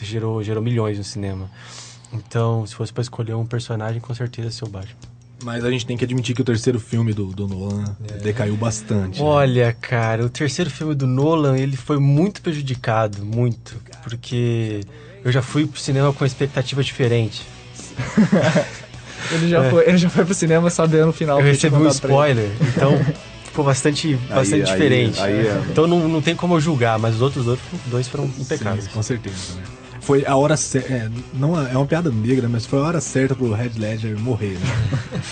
gerou, 0.00 0.42
gerou 0.42 0.62
milhões 0.62 0.96
no 0.96 1.04
cinema. 1.04 1.50
Então, 2.12 2.66
se 2.66 2.74
fosse 2.74 2.92
pra 2.92 3.02
escolher 3.02 3.34
um 3.34 3.44
personagem, 3.46 4.00
com 4.00 4.14
certeza 4.14 4.48
é 4.48 4.50
seu 4.50 4.66
Batman. 4.66 5.09
Mas 5.42 5.64
a 5.64 5.70
gente 5.70 5.86
tem 5.86 5.96
que 5.96 6.04
admitir 6.04 6.34
que 6.34 6.42
o 6.42 6.44
terceiro 6.44 6.78
filme 6.78 7.12
do, 7.14 7.26
do 7.26 7.48
Nolan 7.48 7.96
decaiu 8.22 8.56
bastante. 8.56 9.20
né? 9.20 9.26
Olha, 9.26 9.76
cara, 9.80 10.24
o 10.24 10.28
terceiro 10.28 10.70
filme 10.70 10.94
do 10.94 11.06
Nolan, 11.06 11.56
ele 11.58 11.76
foi 11.76 11.98
muito 11.98 12.42
prejudicado, 12.42 13.24
muito, 13.24 13.76
porque 14.02 14.80
eu 15.24 15.32
já 15.32 15.40
fui 15.40 15.66
pro 15.66 15.80
cinema 15.80 16.12
com 16.12 16.22
uma 16.22 16.26
expectativa 16.26 16.82
diferente. 16.84 17.42
Ele 19.32 19.48
já, 19.48 19.70
foi, 19.70 19.86
ele 19.88 19.98
já 19.98 20.10
foi 20.10 20.24
pro 20.24 20.34
cinema 20.34 20.70
sabendo 20.70 21.10
o 21.10 21.12
final. 21.12 21.38
Eu 21.38 21.44
recebi 21.44 21.76
um 21.76 21.86
spoiler, 21.88 22.50
então 22.74 22.98
ficou 23.44 23.64
bastante, 23.64 24.14
bastante 24.28 24.62
aí- 24.64 24.72
diferente. 24.72 25.20
aí 25.20 25.46
é- 25.46 25.62
Então 25.70 25.86
não, 25.86 26.08
não 26.08 26.20
tem 26.22 26.34
como 26.34 26.54
eu 26.56 26.60
julgar, 26.60 26.98
mas 26.98 27.16
os 27.16 27.20
outros 27.22 27.44
dois, 27.44 27.60
dois 27.86 28.08
foram 28.08 28.24
impecáveis. 28.24 28.84
Sim, 28.86 28.90
com 28.90 29.02
certeza, 29.02 29.54
né? 29.54 29.62
Foi 30.10 30.24
a 30.26 30.34
hora 30.34 30.56
certa. 30.56 30.92
É, 30.92 31.08
não 31.34 31.56
é 31.56 31.76
uma 31.76 31.86
piada 31.86 32.10
negra, 32.10 32.48
mas 32.48 32.66
foi 32.66 32.80
a 32.80 32.82
hora 32.82 33.00
certa 33.00 33.32
pro 33.36 33.52
Red 33.52 33.70
Ledger 33.78 34.18
morrer, 34.18 34.58
né? 34.58 35.20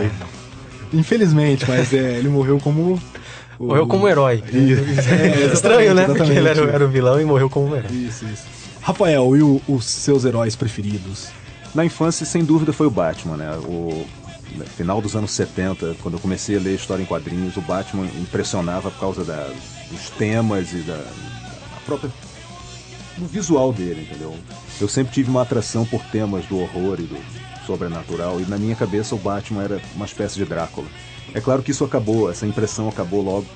É, 0.00 0.96
Infelizmente, 0.96 1.64
mas 1.68 1.92
é, 1.92 2.18
ele 2.18 2.28
morreu 2.28 2.60
como. 2.60 2.94
o- 3.58 3.64
morreu 3.66 3.86
como 3.88 4.06
herói. 4.08 4.42
Isso, 4.46 5.10
é, 5.12 5.50
Estranho, 5.52 5.92
né? 5.92 6.04
Porque 6.04 6.22
ele 6.22 6.48
era, 6.48 6.64
o- 6.64 6.68
era 6.70 6.84
o 6.84 6.88
vilão 6.88 7.20
e 7.20 7.24
morreu 7.24 7.50
como 7.50 7.66
um 7.66 7.74
herói. 7.76 7.90
Isso, 7.90 8.24
isso. 8.26 8.44
Rafael, 8.80 9.36
e 9.36 9.42
o- 9.42 9.60
os 9.66 9.84
seus 9.84 10.24
heróis 10.24 10.54
preferidos? 10.54 11.30
Na 11.74 11.84
infância, 11.84 12.24
sem 12.24 12.44
dúvida, 12.44 12.72
foi 12.72 12.86
o 12.86 12.90
Batman, 12.90 13.36
né? 13.36 13.50
O 13.64 14.06
no 14.56 14.64
final 14.64 15.00
dos 15.02 15.16
anos 15.16 15.32
70, 15.32 15.96
quando 16.00 16.14
eu 16.14 16.20
comecei 16.20 16.56
a 16.56 16.60
ler 16.60 16.74
história 16.76 17.02
em 17.02 17.06
quadrinhos, 17.06 17.56
o 17.56 17.60
Batman 17.60 18.06
impressionava 18.20 18.88
por 18.92 19.00
causa 19.00 19.24
da- 19.24 19.50
dos 19.90 20.10
temas 20.10 20.72
e 20.72 20.76
da, 20.76 20.94
da 20.96 21.80
própria 21.84 22.08
do 23.18 23.26
visual 23.26 23.72
dele, 23.72 24.02
entendeu? 24.08 24.34
Eu 24.80 24.88
sempre 24.88 25.12
tive 25.12 25.28
uma 25.30 25.42
atração 25.42 25.84
por 25.84 26.02
temas 26.04 26.44
do 26.46 26.58
horror 26.60 26.98
e 27.00 27.04
do 27.04 27.18
sobrenatural 27.66 28.40
e 28.40 28.44
na 28.46 28.56
minha 28.56 28.74
cabeça 28.76 29.14
o 29.14 29.18
Batman 29.18 29.62
era 29.64 29.80
uma 29.94 30.06
espécie 30.06 30.36
de 30.36 30.44
Drácula. 30.44 30.86
É 31.34 31.40
claro 31.40 31.62
que 31.62 31.70
isso 31.70 31.84
acabou, 31.84 32.30
essa 32.30 32.46
impressão 32.46 32.88
acabou 32.88 33.20
logo, 33.22 33.46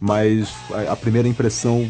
mas 0.00 0.48
a, 0.90 0.96
primeira 0.96 1.28
impressão, 1.28 1.88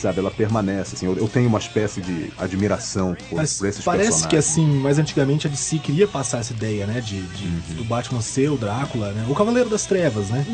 sabe, 0.00 0.20
ela 0.20 0.30
permanece. 0.30 0.94
Assim, 0.94 1.06
eu, 1.06 1.16
eu 1.16 1.28
tenho 1.28 1.48
uma 1.48 1.58
espécie 1.58 2.00
de 2.00 2.32
admiração 2.38 3.16
por, 3.28 3.36
Mas 3.36 3.58
por 3.58 3.66
esses 3.68 3.84
parece 3.84 4.04
que 4.26 4.36
personagens. 4.36 4.44
assim, 4.50 4.66
mais 4.78 4.98
antigamente 4.98 5.46
a 5.46 5.50
DC 5.50 5.78
queria 5.80 6.06
passar 6.08 6.38
essa 6.38 6.52
ideia, 6.52 6.86
né? 6.86 7.00
De, 7.00 7.20
de- 7.20 7.44
Uhum. 7.44 7.76
do 7.76 7.84
Batman 7.84 8.20
ser 8.22 8.50
o 8.50 8.56
Drácula, 8.56 9.12
né? 9.12 9.26
O 9.28 9.34
Cavaleiro 9.34 9.68
das 9.68 9.84
Trevas, 9.84 10.28
né? 10.30 10.46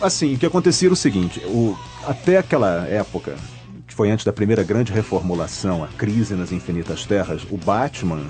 Assim, 0.00 0.34
o 0.34 0.38
que 0.38 0.46
acontecia 0.46 0.88
era 0.88 0.94
o 0.94 0.96
seguinte: 0.96 1.38
o, 1.46 1.76
até 2.04 2.38
aquela 2.38 2.86
época, 2.88 3.32
que 3.34 3.55
foi 3.96 4.10
antes 4.10 4.26
da 4.26 4.32
primeira 4.32 4.62
grande 4.62 4.92
reformulação, 4.92 5.82
a 5.82 5.88
crise 5.88 6.34
nas 6.34 6.52
Infinitas 6.52 7.06
Terras, 7.06 7.46
o 7.50 7.56
Batman 7.56 8.20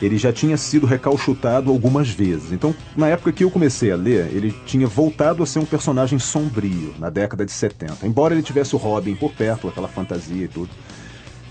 ele 0.00 0.16
já 0.16 0.32
tinha 0.32 0.56
sido 0.56 0.86
recalchutado 0.86 1.72
algumas 1.72 2.08
vezes. 2.08 2.52
Então, 2.52 2.72
na 2.96 3.08
época 3.08 3.32
que 3.32 3.42
eu 3.42 3.50
comecei 3.50 3.90
a 3.90 3.96
ler, 3.96 4.28
ele 4.32 4.54
tinha 4.64 4.86
voltado 4.86 5.42
a 5.42 5.46
ser 5.46 5.58
um 5.58 5.64
personagem 5.64 6.20
sombrio 6.20 6.94
na 7.00 7.10
década 7.10 7.44
de 7.44 7.50
70. 7.50 8.06
Embora 8.06 8.32
ele 8.32 8.44
tivesse 8.44 8.76
o 8.76 8.78
Robin 8.78 9.16
por 9.16 9.32
perto, 9.32 9.66
aquela 9.66 9.88
fantasia 9.88 10.44
e 10.44 10.46
tudo. 10.46 10.70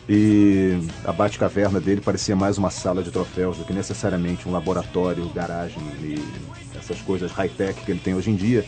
E 0.08 0.80
a 1.04 1.12
Batcaverna 1.12 1.82
dele 1.82 2.00
parecia 2.00 2.38
mais 2.38 2.58
uma 2.58 2.70
sala 2.70 3.04
de 3.04 3.12
troféus 3.12 3.58
do 3.58 3.66
que 3.66 3.74
necessariamente 3.74 4.48
um 4.48 4.52
laboratório, 4.54 5.28
garagem 5.36 5.84
e 6.02 6.24
essas 6.74 7.02
coisas 7.02 7.34
high-tech 7.34 7.82
que 7.82 7.92
ele 7.92 8.00
tem 8.00 8.16
hoje 8.16 8.32
em 8.32 8.36
dia. 8.38 8.64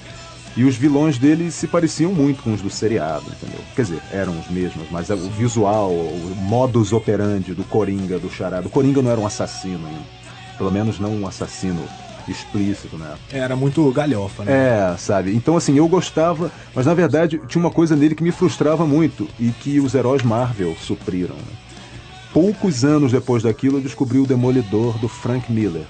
E 0.57 0.63
os 0.63 0.75
vilões 0.75 1.17
dele 1.17 1.51
se 1.51 1.67
pareciam 1.67 2.11
muito 2.13 2.43
com 2.43 2.53
os 2.53 2.61
do 2.61 2.69
seriado, 2.69 3.25
entendeu? 3.27 3.59
Quer 3.75 3.83
dizer, 3.83 4.01
eram 4.11 4.37
os 4.39 4.49
mesmos, 4.49 4.87
mas 4.91 5.09
o 5.09 5.29
visual, 5.29 5.91
o 5.91 6.33
modus 6.35 6.91
operandi 6.91 7.53
do 7.53 7.63
Coringa, 7.63 8.19
do 8.19 8.29
Charada. 8.29 8.67
O 8.67 8.69
Coringa 8.69 9.01
não 9.01 9.11
era 9.11 9.19
um 9.19 9.25
assassino, 9.25 9.87
hein? 9.87 9.97
pelo 10.57 10.71
menos 10.71 10.99
não 10.99 11.15
um 11.15 11.25
assassino 11.25 11.81
explícito, 12.27 12.97
né? 12.97 13.15
Era 13.31 13.55
muito 13.55 13.89
galhofa, 13.91 14.43
né? 14.43 14.51
É, 14.93 14.97
sabe? 14.97 15.33
Então, 15.33 15.55
assim, 15.55 15.77
eu 15.77 15.87
gostava, 15.87 16.51
mas 16.75 16.85
na 16.85 16.93
verdade 16.93 17.41
tinha 17.47 17.61
uma 17.63 17.71
coisa 17.71 17.95
nele 17.95 18.13
que 18.13 18.21
me 18.21 18.31
frustrava 18.31 18.85
muito 18.85 19.27
e 19.39 19.51
que 19.51 19.79
os 19.79 19.95
heróis 19.95 20.21
Marvel 20.21 20.75
supriram. 20.79 21.35
né? 21.35 21.53
Poucos 22.33 22.83
anos 22.83 23.11
depois 23.11 23.41
daquilo, 23.41 23.77
eu 23.77 23.81
descobri 23.81 24.19
o 24.19 24.27
Demolidor 24.27 24.99
do 24.99 25.07
Frank 25.07 25.51
Miller, 25.51 25.85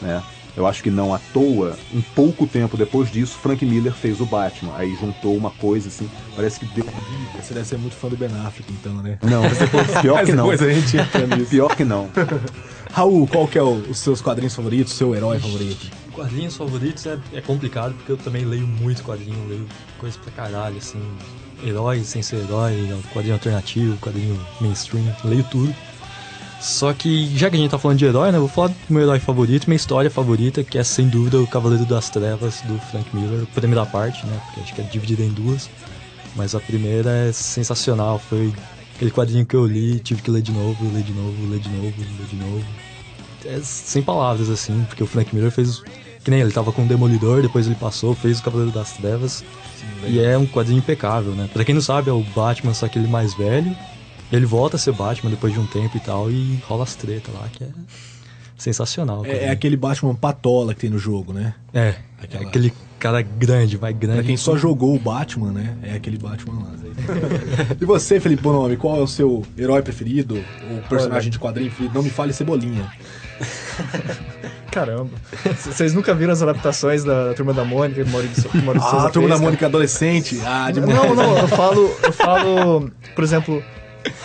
né? 0.00 0.22
Eu 0.56 0.66
acho 0.68 0.82
que 0.84 0.90
não 0.90 1.12
à 1.12 1.18
toa, 1.32 1.76
um 1.92 2.00
pouco 2.14 2.46
tempo 2.46 2.76
depois 2.76 3.10
disso, 3.10 3.36
Frank 3.42 3.64
Miller 3.66 3.92
fez 3.92 4.20
o 4.20 4.24
Batman. 4.26 4.72
Aí 4.76 4.94
juntou 4.94 5.36
uma 5.36 5.50
coisa 5.50 5.88
assim, 5.88 6.08
parece 6.36 6.60
que 6.60 6.66
deu. 6.66 6.86
Você 7.42 7.52
deve 7.54 7.66
ser 7.66 7.76
muito 7.76 7.96
fã 7.96 8.08
do 8.08 8.16
Ben 8.16 8.28
Affleck, 8.46 8.72
então, 8.72 8.94
né? 9.02 9.18
Não, 9.22 9.42
pior 10.00 10.24
que 10.24 10.32
não. 10.32 10.44
depois 10.48 10.62
a 10.62 10.72
gente 10.72 10.96
entra 10.96 11.26
nisso. 11.36 11.50
Pior 11.50 11.74
que 11.74 11.84
não. 11.84 12.08
Raul, 12.92 13.26
qual 13.26 13.48
que 13.48 13.58
é 13.58 13.62
o- 13.62 13.74
os 13.90 13.98
seus 13.98 14.20
quadrinhos 14.22 14.54
favoritos, 14.54 14.92
seu 14.92 15.12
herói 15.14 15.40
favorito? 15.40 15.90
Quadrinhos 16.12 16.56
favoritos 16.56 17.04
é, 17.06 17.18
é 17.32 17.40
complicado 17.40 17.92
porque 17.94 18.12
eu 18.12 18.16
também 18.16 18.44
leio 18.44 18.66
muito 18.66 19.02
quadrinho, 19.02 19.48
leio 19.48 19.66
coisas 19.98 20.16
pra 20.16 20.30
caralho, 20.30 20.76
assim. 20.76 21.00
Herói 21.64 22.04
sem 22.04 22.22
ser 22.22 22.36
herói, 22.36 22.96
quadrinho 23.12 23.34
alternativo, 23.34 23.96
quadrinho 23.98 24.38
mainstream, 24.60 25.04
leio 25.24 25.42
tudo. 25.50 25.74
Só 26.64 26.94
que, 26.94 27.26
já 27.36 27.50
que 27.50 27.56
a 27.56 27.58
gente 27.58 27.70
tá 27.70 27.78
falando 27.78 27.98
de 27.98 28.06
herói, 28.06 28.32
né? 28.32 28.38
Vou 28.38 28.48
falar 28.48 28.68
do 28.68 28.74
meu 28.88 29.02
herói 29.02 29.20
favorito, 29.20 29.66
minha 29.68 29.76
história 29.76 30.10
favorita, 30.10 30.64
que 30.64 30.78
é 30.78 30.82
sem 30.82 31.06
dúvida 31.06 31.38
o 31.38 31.46
Cavaleiro 31.46 31.84
das 31.84 32.08
Trevas 32.08 32.62
do 32.62 32.78
Frank 32.78 33.14
Miller, 33.14 33.46
primeira 33.54 33.84
parte, 33.84 34.24
né? 34.24 34.40
Porque 34.46 34.60
acho 34.60 34.74
que 34.74 34.80
é 34.80 34.84
dividida 34.84 35.22
em 35.22 35.28
duas. 35.28 35.68
Mas 36.34 36.54
a 36.54 36.60
primeira 36.60 37.10
é 37.10 37.32
sensacional, 37.32 38.18
foi. 38.18 38.50
aquele 38.94 39.10
quadrinho 39.10 39.44
que 39.44 39.54
eu 39.54 39.66
li, 39.66 39.98
tive 39.98 40.22
que 40.22 40.30
ler 40.30 40.40
de 40.40 40.52
novo, 40.52 40.90
ler 40.90 41.02
de 41.02 41.12
novo, 41.12 41.50
ler 41.50 41.60
de 41.60 41.68
novo, 41.68 41.94
ler 41.98 42.26
de 42.30 42.36
novo. 42.36 42.64
É 43.44 43.60
sem 43.62 44.02
palavras, 44.02 44.48
assim, 44.48 44.86
porque 44.88 45.02
o 45.02 45.06
Frank 45.06 45.34
Miller 45.36 45.50
fez. 45.50 45.82
Que 46.24 46.30
nem 46.30 46.40
ele 46.40 46.50
tava 46.50 46.72
com 46.72 46.82
o 46.82 46.88
Demolidor, 46.88 47.42
depois 47.42 47.66
ele 47.66 47.74
passou, 47.74 48.14
fez 48.14 48.40
o 48.40 48.42
Cavaleiro 48.42 48.72
das 48.72 48.92
Trevas. 48.92 49.44
e 50.06 50.18
é 50.18 50.38
um 50.38 50.46
quadrinho 50.46 50.78
impecável, 50.78 51.32
né? 51.32 51.46
Pra 51.52 51.62
quem 51.62 51.74
não 51.74 51.82
sabe, 51.82 52.08
é 52.08 52.12
o 52.14 52.22
Batman, 52.34 52.72
só 52.72 52.88
que 52.88 52.98
ele 52.98 53.06
mais 53.06 53.34
velho. 53.34 53.76
Ele 54.32 54.46
volta 54.46 54.76
a 54.76 54.78
ser 54.78 54.92
Batman 54.92 55.30
depois 55.30 55.52
de 55.52 55.58
um 55.60 55.66
tempo 55.66 55.96
e 55.96 56.00
tal, 56.00 56.30
e 56.30 56.56
rola 56.66 56.82
as 56.84 56.94
tretas 56.94 57.32
lá, 57.34 57.48
que 57.52 57.62
é 57.64 57.68
sensacional. 58.56 59.24
É, 59.24 59.44
é 59.44 59.50
aquele 59.50 59.76
Batman 59.76 60.14
patola 60.14 60.74
que 60.74 60.80
tem 60.80 60.90
no 60.90 60.98
jogo, 60.98 61.32
né? 61.32 61.54
É, 61.72 61.94
Aquela- 62.22 62.48
aquele 62.48 62.72
cara 62.98 63.20
grande, 63.22 63.76
vai 63.76 63.92
grande. 63.92 64.18
Pra 64.18 64.26
quem 64.26 64.36
só 64.36 64.56
jogou 64.56 64.94
o 64.94 64.98
Batman, 64.98 65.52
né? 65.52 65.76
É 65.82 65.94
aquele 65.94 66.16
Batman 66.18 66.62
lá. 66.62 66.74
e 67.80 67.84
você, 67.84 68.18
Felipe 68.20 68.42
Bonomi, 68.42 68.76
qual 68.76 68.96
é 68.96 69.00
o 69.00 69.06
seu 69.06 69.44
herói 69.58 69.82
preferido? 69.82 70.42
Ou 70.70 70.80
personagem 70.88 71.30
de 71.30 71.38
quadrinho 71.38 71.68
preferido? 71.70 71.94
Não 71.94 72.02
me 72.02 72.10
fale 72.10 72.32
Cebolinha. 72.32 72.90
Caramba. 74.70 75.10
Vocês 75.60 75.92
nunca 75.94 76.14
viram 76.14 76.32
as 76.32 76.42
adaptações 76.42 77.04
da 77.04 77.32
Turma 77.34 77.52
da 77.52 77.64
Mônica 77.64 78.02
o 78.02 78.08
Maurício, 78.08 78.50
Maurício 78.64 78.88
Ah, 78.88 78.90
Souza 78.90 79.06
a 79.08 79.10
turma 79.10 79.28
da 79.28 79.34
fez, 79.34 79.40
cara? 79.40 79.40
Mônica 79.40 79.66
adolescente. 79.66 80.40
Ah, 80.44 80.70
demais. 80.70 80.94
Não, 80.94 81.14
não, 81.14 81.38
eu 81.38 81.48
falo, 81.48 81.96
eu 82.02 82.12
falo, 82.12 82.90
por 83.14 83.22
exemplo, 83.22 83.62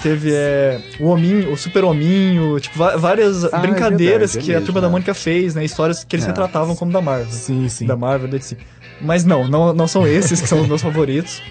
teve 0.02 0.32
é, 0.34 0.80
o 1.00 1.06
Hominho, 1.08 1.52
o 1.52 1.58
Super 1.58 1.84
Hominho, 1.84 2.60
tipo, 2.60 2.78
várias 2.78 3.46
Ah, 3.46 3.58
é 3.58 3.60
brincadeiras 3.62 4.34
verdade, 4.34 4.38
é 4.38 4.42
que 4.42 4.52
a 4.52 4.54
mesmo, 4.56 4.65
Turma 4.65 4.82
da 4.82 4.88
é. 4.88 4.89
Mônica 4.89 5.13
fez, 5.13 5.56
né? 5.56 5.63
Histórias 5.65 6.04
que 6.04 6.15
eles 6.15 6.26
É. 6.26 6.30
retratavam 6.30 6.76
como 6.76 6.92
da 6.92 7.02
Marvel. 7.02 7.32
Sim, 7.32 7.68
sim. 7.70 7.86
Da 7.86 7.96
Marvel, 7.96 8.28
da 8.28 8.38
DC. 8.38 8.58
Mas 9.02 9.24
não, 9.26 9.48
não, 9.48 9.74
não 9.74 9.88
são 9.88 10.06
esses 10.08 10.42
que 10.42 10.48
são 10.48 10.62
os 10.62 10.68
meus 10.68 10.82
favoritos. 10.82 11.42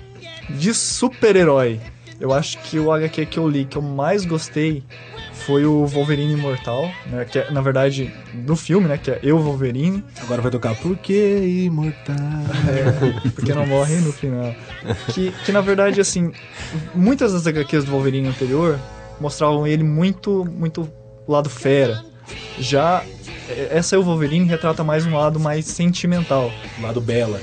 De 0.50 0.72
super-herói, 0.74 1.80
eu 2.20 2.32
acho 2.32 2.58
que 2.58 2.78
o 2.78 2.92
HQ 2.92 3.26
que 3.26 3.38
eu 3.38 3.48
li 3.48 3.64
que 3.64 3.76
eu 3.78 3.82
mais 3.82 4.24
gostei 4.24 4.82
foi 5.48 5.64
o 5.64 5.86
Wolverine 5.86 6.34
Imortal, 6.34 6.92
né? 7.06 7.24
Que 7.24 7.38
é, 7.38 7.50
na 7.50 7.62
verdade, 7.62 8.12
do 8.34 8.54
filme, 8.54 8.86
né? 8.86 8.98
Que 8.98 9.12
é 9.12 9.18
Eu, 9.22 9.38
Wolverine. 9.38 10.04
Agora 10.20 10.42
vai 10.42 10.50
tocar 10.50 10.74
Por 10.74 10.94
que 10.98 11.14
Imortal? 11.64 12.14
É, 12.68 13.30
porque 13.30 13.54
não 13.54 13.66
morre 13.66 13.96
no 13.96 14.12
final. 14.12 14.54
Que, 15.14 15.32
que 15.46 15.50
na 15.50 15.62
verdade, 15.62 16.02
assim, 16.02 16.30
muitas 16.94 17.32
das 17.32 17.46
HQs 17.46 17.84
do 17.84 17.92
Wolverine 17.92 18.28
anterior 18.28 18.78
mostravam 19.18 19.66
ele 19.66 19.82
muito, 19.82 20.44
muito 20.44 20.86
lado 21.26 21.48
fera. 21.48 22.04
Já 22.58 23.02
é, 23.48 23.68
essa 23.78 23.96
é 23.96 23.98
o 23.98 24.02
Wolverine 24.02 24.44
retrata 24.44 24.84
mais 24.84 25.06
um 25.06 25.16
lado 25.16 25.40
mais 25.40 25.64
sentimental. 25.64 26.52
Lado 26.82 27.00
Bela. 27.00 27.40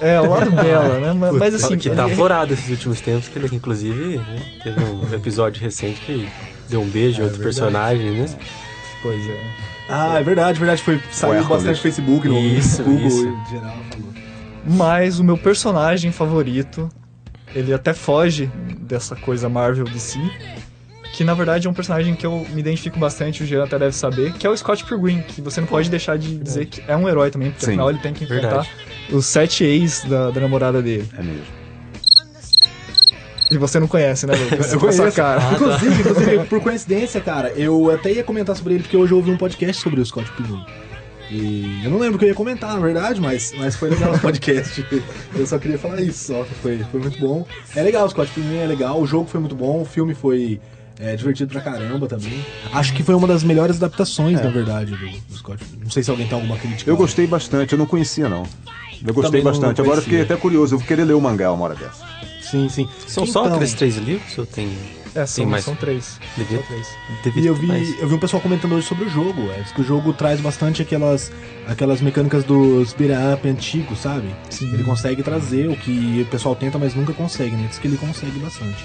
É, 0.00 0.18
o 0.18 0.28
lado 0.30 0.50
dela, 0.50 0.98
né? 1.00 1.12
Mas, 1.12 1.32
mas 1.34 1.54
assim, 1.54 1.76
que 1.76 1.88
ele- 1.88 1.96
tá 1.96 2.08
forado 2.08 2.54
esses 2.54 2.70
últimos 2.70 3.00
tempos, 3.02 3.28
que 3.28 3.38
ele, 3.38 3.54
inclusive, 3.54 4.16
né, 4.16 4.42
teve 4.64 4.82
um 4.82 5.14
episódio 5.14 5.60
recente 5.62 6.00
que 6.00 6.26
deu 6.68 6.80
um 6.82 6.88
beijo 6.88 7.20
em 7.20 7.24
outro 7.24 7.40
personagem, 7.42 8.10
né? 8.12 8.26
Pois 9.02 9.28
é. 9.28 9.40
Ah, 9.88 10.18
é 10.18 10.22
verdade, 10.22 10.58
verdade. 10.58 10.82
Foi, 10.82 11.00
saiu 11.10 11.34
Hércules. 11.34 11.48
bastante 11.64 11.76
no 11.76 11.82
Facebook, 11.82 12.28
no 12.28 12.38
Isso, 12.38 12.82
Google 12.82 13.06
isso. 13.06 13.26
em 13.28 13.50
geral. 13.50 13.76
Falou. 13.90 14.12
Mas 14.64 15.18
o 15.18 15.24
meu 15.24 15.36
personagem 15.36 16.12
favorito, 16.12 16.88
ele 17.54 17.74
até 17.74 17.92
foge 17.92 18.50
dessa 18.78 19.16
coisa 19.16 19.48
Marvel 19.48 19.84
DC, 19.84 20.18
que 21.12 21.24
na 21.24 21.34
verdade 21.34 21.66
é 21.66 21.70
um 21.70 21.74
personagem 21.74 22.14
que 22.14 22.24
eu 22.24 22.46
me 22.50 22.60
identifico 22.60 22.98
bastante, 22.98 23.42
o 23.42 23.46
Jean 23.46 23.64
até 23.64 23.78
deve 23.78 23.94
saber, 23.94 24.32
que 24.32 24.46
é 24.46 24.50
o 24.50 24.56
Scott 24.56 24.84
Pilgrim, 24.84 25.20
que 25.20 25.42
você 25.42 25.60
não 25.60 25.68
pode 25.68 25.90
deixar 25.90 26.16
de 26.16 26.38
dizer 26.38 26.66
que 26.66 26.82
é 26.88 26.96
um 26.96 27.08
herói 27.08 27.30
também, 27.30 27.50
porque 27.50 27.64
Sim. 27.66 27.72
afinal 27.72 27.90
ele 27.90 27.98
tem 27.98 28.14
que 28.14 28.24
enfrentar 28.24 28.48
Verdade. 28.62 28.70
os 29.10 29.26
sete 29.26 29.64
ex 29.64 30.04
da, 30.04 30.30
da 30.30 30.40
namorada 30.40 30.80
dele. 30.80 31.06
É 31.18 31.22
mesmo. 31.22 31.61
E 33.52 33.58
você 33.58 33.78
não 33.78 33.86
conhece, 33.86 34.26
né, 34.26 34.34
Lucas? 34.34 34.72
Eu 34.72 34.88
essa 34.88 34.98
conheço. 34.98 35.16
cara. 35.16 35.52
Inclusive, 35.52 36.00
inclusive, 36.00 36.44
por 36.46 36.60
coincidência, 36.60 37.20
cara, 37.20 37.50
eu 37.50 37.90
até 37.90 38.12
ia 38.12 38.24
comentar 38.24 38.56
sobre 38.56 38.74
ele 38.74 38.82
porque 38.82 38.96
hoje 38.96 39.12
eu 39.12 39.18
ouvi 39.18 39.30
um 39.30 39.36
podcast 39.36 39.82
sobre 39.82 40.00
o 40.00 40.06
Scott 40.06 40.30
Pilgrim. 40.32 40.64
E 41.30 41.80
eu 41.84 41.90
não 41.90 41.98
lembro 41.98 42.16
o 42.16 42.18
que 42.18 42.24
eu 42.24 42.28
ia 42.28 42.34
comentar, 42.34 42.74
na 42.74 42.80
verdade, 42.80 43.20
mas, 43.20 43.54
mas 43.56 43.74
foi 43.76 43.90
legal 43.90 44.14
o 44.14 44.18
podcast. 44.18 44.84
Eu 45.34 45.46
só 45.46 45.58
queria 45.58 45.78
falar 45.78 46.02
isso, 46.02 46.32
só. 46.32 46.44
Foi, 46.60 46.78
foi 46.90 47.00
muito 47.00 47.18
bom. 47.18 47.46
É 47.74 47.82
legal, 47.82 48.04
o 48.04 48.10
Scott 48.10 48.30
Pilgrim 48.32 48.58
é 48.58 48.66
legal, 48.66 49.00
o 49.00 49.06
jogo 49.06 49.26
foi 49.26 49.40
muito 49.40 49.54
bom, 49.54 49.80
o 49.80 49.84
filme 49.86 50.14
foi 50.14 50.60
é, 51.00 51.16
divertido 51.16 51.50
pra 51.50 51.62
caramba 51.62 52.06
também. 52.06 52.44
Acho 52.70 52.92
que 52.92 53.02
foi 53.02 53.14
uma 53.14 53.26
das 53.26 53.42
melhores 53.42 53.76
adaptações, 53.76 54.42
na 54.42 54.50
verdade, 54.50 54.90
do, 54.90 54.98
do 54.98 55.36
Scott 55.38 55.64
Pilgrim. 55.64 55.84
Não 55.84 55.90
sei 55.90 56.02
se 56.02 56.10
alguém 56.10 56.26
tem 56.26 56.34
alguma 56.34 56.58
crítica. 56.58 56.90
Eu 56.90 56.98
gostei 56.98 57.26
bastante, 57.26 57.72
eu 57.72 57.78
não 57.78 57.86
conhecia 57.86 58.28
não. 58.28 58.42
Eu 59.06 59.14
gostei 59.14 59.40
Também 59.40 59.42
bastante. 59.42 59.80
Agora 59.80 59.98
eu 59.98 60.02
fiquei 60.02 60.20
até 60.20 60.36
curioso, 60.36 60.74
eu 60.74 60.78
vou 60.78 60.86
querer 60.86 61.04
ler 61.04 61.14
o 61.14 61.20
mangá 61.20 61.50
uma 61.50 61.64
hora 61.64 61.74
dessa. 61.74 62.04
Sim, 62.52 62.68
sim. 62.68 62.88
São 63.08 63.26
só 63.26 63.40
Então, 63.40 63.54
aqueles 63.54 63.72
três 63.72 63.96
livros 63.96 64.36
ou 64.38 64.44
tem. 64.46 64.68
É, 65.14 65.26
são, 65.26 65.44
Tem 65.44 65.50
mais. 65.50 65.64
são 65.64 65.74
três. 65.74 66.18
Devia, 66.36 66.58
Só 66.58 66.64
três. 66.64 66.86
devia 67.24 67.42
E 67.42 67.46
eu 67.46 67.54
vi, 67.54 67.66
mais. 67.66 68.00
eu 68.00 68.08
vi 68.08 68.14
um 68.14 68.18
pessoal 68.18 68.40
comentando 68.42 68.74
hoje 68.74 68.86
sobre 68.86 69.04
o 69.04 69.08
jogo. 69.08 69.50
É, 69.50 69.62
que 69.74 69.80
o 69.80 69.84
jogo 69.84 70.12
traz 70.12 70.40
bastante 70.40 70.80
aquelas, 70.82 71.32
aquelas 71.66 72.00
mecânicas 72.02 72.44
dos 72.44 72.92
beat 72.92 73.10
up 73.34 73.46
antigos, 73.48 73.98
sabe? 73.98 74.28
Sim. 74.50 74.72
Ele 74.72 74.84
consegue 74.84 75.22
trazer 75.22 75.68
o 75.70 75.76
que 75.76 76.22
o 76.26 76.30
pessoal 76.30 76.54
tenta, 76.54 76.78
mas 76.78 76.94
nunca 76.94 77.12
consegue, 77.14 77.56
né? 77.56 77.66
Diz 77.68 77.78
que 77.78 77.88
ele 77.88 77.96
consegue 77.96 78.38
bastante. 78.38 78.84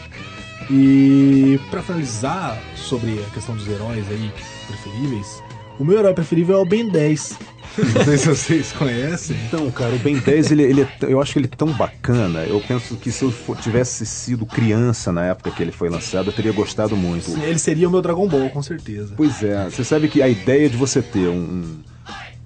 E 0.69 1.59
pra 1.69 1.81
finalizar 1.81 2.57
sobre 2.75 3.23
a 3.25 3.33
questão 3.33 3.55
dos 3.55 3.67
heróis 3.67 4.05
aí 4.09 4.31
preferíveis, 4.67 5.41
o 5.79 5.85
meu 5.85 5.97
herói 5.99 6.13
preferível 6.13 6.57
é 6.57 6.59
o 6.61 6.65
Ben 6.65 6.89
10. 6.89 7.37
Não 7.77 8.03
sei 8.05 8.17
se 8.17 8.27
vocês 8.27 8.71
conhecem. 8.71 9.35
Então, 9.47 9.69
cara, 9.71 9.93
o 9.95 9.99
Ben 9.99 10.17
10, 10.17 10.51
ele, 10.51 10.63
ele 10.63 10.81
é 10.81 10.87
eu 11.01 11.21
acho 11.21 11.33
que 11.33 11.39
ele 11.39 11.49
é 11.51 11.55
tão 11.55 11.67
bacana. 11.71 12.43
Eu 12.43 12.59
penso 12.61 12.95
que 12.97 13.11
se 13.11 13.23
eu 13.23 13.33
tivesse 13.61 14.05
sido 14.05 14.45
criança 14.45 15.11
na 15.11 15.25
época 15.25 15.51
que 15.51 15.61
ele 15.61 15.71
foi 15.71 15.89
lançado, 15.89 16.29
eu 16.29 16.33
teria 16.33 16.51
gostado 16.51 16.95
muito. 16.95 17.31
Ele 17.41 17.59
seria 17.59 17.87
o 17.87 17.91
meu 17.91 18.01
Dragon 18.01 18.27
Ball, 18.27 18.49
com 18.49 18.61
certeza. 18.63 19.13
Pois 19.15 19.43
é, 19.43 19.65
você 19.69 19.83
sabe 19.83 20.07
que 20.07 20.21
a 20.21 20.27
ideia 20.29 20.69
de 20.69 20.77
você 20.77 21.01
ter 21.01 21.27
um, 21.27 21.79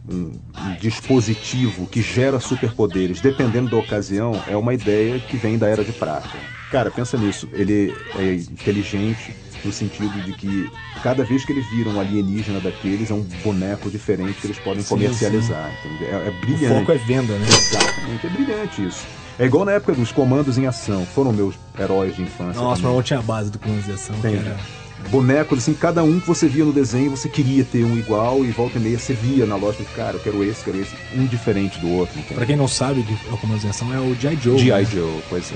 um- 0.09 0.31
um 0.57 0.75
dispositivo 0.79 1.87
que 1.87 2.01
gera 2.01 2.39
superpoderes, 2.39 3.21
dependendo 3.21 3.69
da 3.69 3.77
ocasião, 3.77 4.41
é 4.47 4.55
uma 4.57 4.73
ideia 4.73 5.19
que 5.19 5.37
vem 5.37 5.57
da 5.57 5.67
Era 5.67 5.83
de 5.83 5.91
Prata. 5.93 6.29
Cara, 6.71 6.89
pensa 6.89 7.17
nisso. 7.17 7.49
Ele 7.53 7.93
é 8.17 8.33
inteligente 8.33 9.33
no 9.63 9.71
sentido 9.71 10.21
de 10.23 10.33
que 10.33 10.69
cada 11.03 11.23
vez 11.23 11.45
que 11.45 11.51
ele 11.51 11.61
vira 11.61 11.89
um 11.89 11.99
alienígena 11.99 12.59
daqueles, 12.59 13.11
é 13.11 13.13
um 13.13 13.21
boneco 13.43 13.89
diferente 13.89 14.39
que 14.41 14.47
eles 14.47 14.59
podem 14.59 14.81
Sim, 14.83 14.89
comercializar. 14.89 15.71
entendeu? 15.85 16.07
É, 16.19 16.27
é 16.27 16.29
O 16.29 16.33
brilhante. 16.41 16.79
foco 16.79 16.91
é 16.91 16.97
venda, 16.97 17.37
né? 17.37 17.47
Exatamente, 17.49 18.27
é 18.27 18.29
brilhante 18.29 18.85
isso. 18.85 19.05
É 19.39 19.45
igual 19.45 19.65
na 19.65 19.71
época 19.73 19.93
dos 19.93 20.11
comandos 20.11 20.57
em 20.57 20.65
ação, 20.67 21.05
foram 21.05 21.31
meus 21.31 21.55
heróis 21.79 22.15
de 22.15 22.21
infância. 22.23 22.61
Nossa, 22.61 22.75
também. 22.75 22.81
meu 22.81 22.89
irmão 22.91 23.03
tinha 23.03 23.19
a 23.19 23.23
base 23.23 23.49
do 23.49 23.59
colonização, 23.59 24.15
que 24.15 24.21
Tem. 24.23 24.35
era... 24.37 24.80
bonecos, 25.09 25.59
assim, 25.59 25.73
cada 25.73 26.03
um 26.03 26.19
que 26.19 26.27
você 26.27 26.47
via 26.47 26.63
no 26.63 26.71
desenho, 26.71 27.11
você 27.11 27.27
queria 27.27 27.63
ter 27.63 27.83
um 27.83 27.97
igual 27.97 28.43
e 28.45 28.51
volta 28.51 28.77
e 28.77 28.81
meia 28.81 28.97
você 28.97 29.13
via 29.13 29.45
na 29.45 29.55
loja, 29.55 29.77
cara, 29.95 30.17
eu 30.17 30.19
quero 30.19 30.43
esse, 30.43 30.63
quero 30.63 30.79
esse, 30.79 30.91
um 31.15 31.25
diferente 31.25 31.79
do 31.79 31.89
outro. 31.91 32.13
Pra 32.13 32.21
entendeu? 32.21 32.45
quem 32.45 32.55
não 32.55 32.67
sabe 32.67 33.01
o 33.01 33.03
que 33.03 33.13
é 33.13 33.99
o 33.99 34.13
é 34.13 34.15
G.I. 34.15 34.37
Joe. 34.41 34.59
G.I. 34.59 34.71
né? 34.71 34.85
Joe, 34.85 35.21
pois 35.29 35.51
é. 35.51 35.55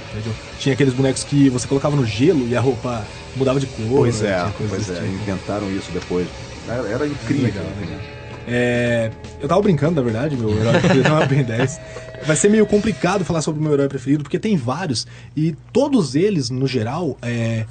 Tinha 0.59 0.73
aqueles 0.73 0.93
bonecos 0.93 1.23
que 1.23 1.49
você 1.49 1.67
colocava 1.67 1.95
no 1.95 2.05
gelo 2.05 2.47
e 2.47 2.55
a 2.55 2.61
roupa 2.61 3.05
mudava 3.35 3.59
de 3.59 3.65
cor. 3.67 3.85
Pois 3.89 4.21
né? 4.21 4.29
é, 4.29 4.67
pois 4.69 4.89
é, 4.89 4.93
tipo. 4.93 5.05
inventaram 5.05 5.71
isso 5.71 5.91
depois. 5.91 6.27
Era, 6.67 6.87
era 6.87 7.07
incrível. 7.07 7.45
Legal, 7.45 7.63
né? 7.63 7.75
legal. 7.81 8.15
É, 8.47 9.11
eu 9.41 9.47
tava 9.47 9.61
brincando, 9.61 9.95
na 9.95 10.01
verdade, 10.01 10.35
meu 10.37 10.49
herói 10.49 10.79
preferido 10.79 11.09
não 11.09 11.21
é 11.21 11.27
Ben 11.27 11.43
10. 11.43 11.79
Vai 12.25 12.35
ser 12.35 12.49
meio 12.49 12.65
complicado 12.65 13.25
falar 13.25 13.41
sobre 13.41 13.59
o 13.59 13.63
meu 13.63 13.73
herói 13.73 13.87
preferido, 13.87 14.23
porque 14.23 14.39
tem 14.39 14.55
vários, 14.55 15.07
e 15.35 15.55
todos 15.73 16.15
eles, 16.15 16.49
no 16.49 16.67
geral, 16.67 17.17
é, 17.21 17.65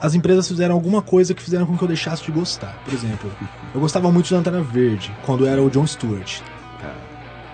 as 0.00 0.14
empresas 0.14 0.46
fizeram 0.46 0.74
alguma 0.74 1.00
coisa 1.02 1.32
que 1.34 1.42
fizeram 1.42 1.66
com 1.66 1.76
que 1.76 1.82
eu 1.82 1.88
deixasse 1.88 2.22
de 2.24 2.30
gostar. 2.32 2.76
Por 2.84 2.92
exemplo, 2.92 3.30
eu 3.74 3.80
gostava 3.80 4.10
muito 4.12 4.26
de 4.26 4.34
Lanterna 4.34 4.62
Verde, 4.62 5.14
quando 5.24 5.46
era 5.46 5.62
o 5.62 5.70
John 5.70 5.86
Stewart. 5.86 6.40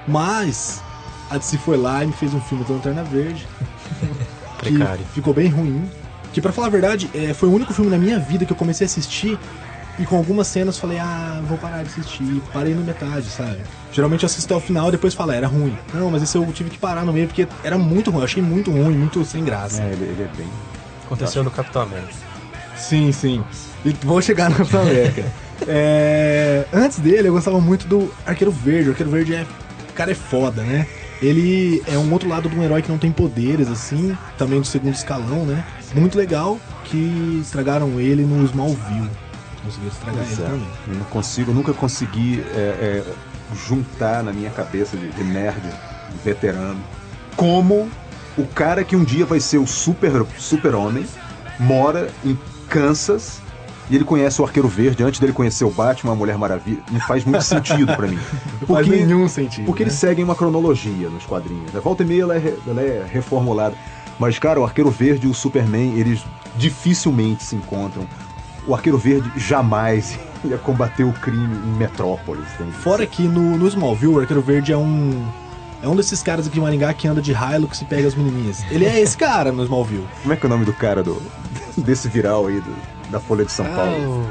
Mas 0.06 0.82
a 1.30 1.38
DC 1.38 1.58
foi 1.58 1.76
lá 1.76 2.02
e 2.02 2.08
me 2.08 2.12
fez 2.12 2.34
um 2.34 2.40
filme 2.40 2.64
do 2.64 2.72
Lanterna 2.72 3.04
Verde, 3.04 3.46
que 4.60 4.70
Precário. 4.70 5.04
ficou 5.14 5.32
bem 5.32 5.48
ruim. 5.48 5.88
Que 6.32 6.40
pra 6.40 6.50
falar 6.50 6.68
a 6.68 6.70
verdade, 6.70 7.10
é, 7.14 7.34
foi 7.34 7.48
o 7.48 7.52
único 7.52 7.74
filme 7.74 7.90
na 7.90 7.98
minha 7.98 8.18
vida 8.18 8.44
que 8.46 8.52
eu 8.52 8.56
comecei 8.56 8.86
a 8.86 8.88
assistir 8.88 9.38
e 9.98 10.06
com 10.06 10.16
algumas 10.16 10.46
cenas 10.46 10.78
falei, 10.78 10.98
ah, 10.98 11.42
vou 11.46 11.58
parar 11.58 11.82
de 11.82 11.90
assistir. 11.90 12.42
Parei 12.54 12.74
na 12.74 12.80
metade, 12.80 13.26
sabe? 13.28 13.58
Geralmente 13.92 14.22
eu 14.22 14.26
assisto 14.26 14.52
até 14.52 14.56
o 14.62 14.66
final 14.66 14.88
e 14.88 14.92
depois 14.92 15.12
falo, 15.12 15.32
"Ah, 15.32 15.34
era 15.36 15.46
ruim. 15.46 15.76
Não, 15.92 16.10
mas 16.10 16.22
esse 16.22 16.36
eu 16.38 16.50
tive 16.52 16.70
que 16.70 16.78
parar 16.78 17.04
no 17.04 17.12
meio 17.12 17.26
porque 17.26 17.46
era 17.62 17.76
muito 17.76 18.10
ruim, 18.10 18.20
eu 18.20 18.24
achei 18.24 18.42
muito 18.42 18.70
ruim, 18.70 18.96
muito 18.96 19.22
sem 19.26 19.44
graça. 19.44 19.82
É, 19.82 19.92
ele, 19.92 20.04
ele 20.04 20.22
é 20.22 20.36
bem. 20.36 20.48
Aconteceu 21.04 21.44
no 21.44 21.50
Capitão 21.50 21.82
América. 21.82 22.14
Sim, 22.82 23.12
sim. 23.12 23.44
E 23.84 23.90
vou 24.04 24.20
chegar 24.20 24.50
na 24.50 24.56
Capitão 24.56 24.82
América. 24.82 25.24
É, 25.66 26.66
Antes 26.72 26.98
dele, 26.98 27.28
eu 27.28 27.32
gostava 27.32 27.60
muito 27.60 27.86
do 27.86 28.12
Arqueiro 28.26 28.50
Verde. 28.50 28.88
O 28.88 28.92
Arqueiro 28.92 29.10
Verde 29.10 29.34
é. 29.34 29.46
O 29.90 29.92
cara 29.94 30.10
é 30.10 30.14
foda, 30.14 30.62
né? 30.62 30.86
Ele 31.20 31.82
é 31.86 31.96
um 31.96 32.12
outro 32.12 32.28
lado 32.28 32.48
de 32.48 32.56
um 32.56 32.62
herói 32.62 32.82
que 32.82 32.90
não 32.90 32.98
tem 32.98 33.12
poderes, 33.12 33.68
assim, 33.68 34.16
também 34.36 34.58
do 34.58 34.66
segundo 34.66 34.94
escalão, 34.94 35.44
né? 35.44 35.64
Muito 35.94 36.18
legal 36.18 36.58
que 36.84 37.38
estragaram 37.40 38.00
ele 38.00 38.24
no 38.24 38.44
Smallville. 38.44 39.10
Conseguiram 39.62 39.92
estragar 39.92 40.24
ele 40.24 40.32
é. 40.32 40.36
também. 40.36 40.68
Eu 40.88 40.94
não 40.94 41.04
consigo, 41.04 41.52
nunca 41.52 41.72
consegui 41.72 42.42
é, 42.54 42.58
é, 42.58 43.04
juntar 43.54 44.24
na 44.24 44.32
minha 44.32 44.50
cabeça 44.50 44.96
de, 44.96 45.10
de 45.10 45.22
nerd 45.22 45.62
veterano 46.24 46.80
como 47.36 47.88
o 48.36 48.46
cara 48.46 48.84
que 48.84 48.96
um 48.96 49.04
dia 49.04 49.24
vai 49.24 49.40
ser 49.40 49.58
o 49.58 49.66
super 49.66 50.24
super 50.38 50.74
homem 50.74 51.06
mora 51.58 52.10
em 52.24 52.38
Kansas 52.72 53.42
e 53.90 53.94
ele 53.94 54.04
conhece 54.04 54.40
o 54.40 54.44
Arqueiro 54.46 54.66
Verde 54.66 55.04
antes 55.04 55.20
dele 55.20 55.34
conhecer 55.34 55.64
o 55.64 55.70
Batman, 55.70 56.12
a 56.12 56.14
Mulher 56.14 56.38
Maravilha. 56.38 56.82
Não 56.90 57.00
faz 57.00 57.22
muito 57.26 57.44
sentido 57.44 57.94
pra 57.94 58.08
mim. 58.08 58.18
Não 58.60 58.68
faz 58.74 58.88
nenhum 58.88 59.28
sentido. 59.28 59.66
Porque 59.66 59.82
né? 59.82 59.90
eles 59.90 59.98
seguem 59.98 60.24
uma 60.24 60.34
cronologia 60.34 61.10
nos 61.10 61.26
quadrinhos. 61.26 61.76
A 61.76 61.80
volta 61.80 62.02
e 62.02 62.06
meia 62.06 62.22
ela 62.22 62.36
é, 62.36 62.56
ela 62.66 62.80
é 62.80 63.04
reformulada. 63.06 63.76
Mas, 64.18 64.38
cara, 64.38 64.58
o 64.58 64.64
Arqueiro 64.64 64.90
Verde 64.90 65.26
e 65.26 65.30
o 65.30 65.34
Superman, 65.34 65.98
eles 65.98 66.24
dificilmente 66.56 67.44
se 67.44 67.54
encontram. 67.54 68.06
O 68.66 68.74
Arqueiro 68.74 68.96
Verde 68.96 69.30
jamais 69.36 70.18
ia 70.42 70.56
combater 70.56 71.04
o 71.04 71.12
crime 71.12 71.54
em 71.54 71.76
Metrópolis. 71.76 72.48
Fora 72.82 73.04
que 73.06 73.24
no, 73.24 73.58
no 73.58 73.68
Smallville, 73.68 74.14
o 74.14 74.20
Arqueiro 74.20 74.40
Verde 74.40 74.72
é 74.72 74.76
um. 74.76 75.22
É 75.82 75.88
um 75.88 75.96
desses 75.96 76.22
caras 76.22 76.46
aqui 76.46 76.54
de 76.54 76.60
Maringá 76.60 76.94
que 76.94 77.08
anda 77.08 77.20
de 77.20 77.32
Hilux 77.32 77.82
e 77.82 77.84
pega 77.84 78.08
as 78.08 78.14
menininhas. 78.14 78.64
Ele 78.70 78.86
é 78.86 79.00
esse 79.00 79.18
cara 79.18 79.52
no 79.52 79.64
Smallville. 79.64 80.06
Como 80.22 80.32
é 80.32 80.36
que 80.36 80.46
é 80.46 80.48
o 80.48 80.48
nome 80.48 80.64
do 80.64 80.72
cara 80.72 81.02
do, 81.02 81.20
desse 81.82 82.08
viral 82.08 82.46
aí 82.46 82.60
do- 82.60 82.76
da 83.10 83.20
Folha 83.20 83.44
de 83.44 83.52
São 83.52 83.66
Ah, 83.66 83.76
Paulo? 83.76 84.26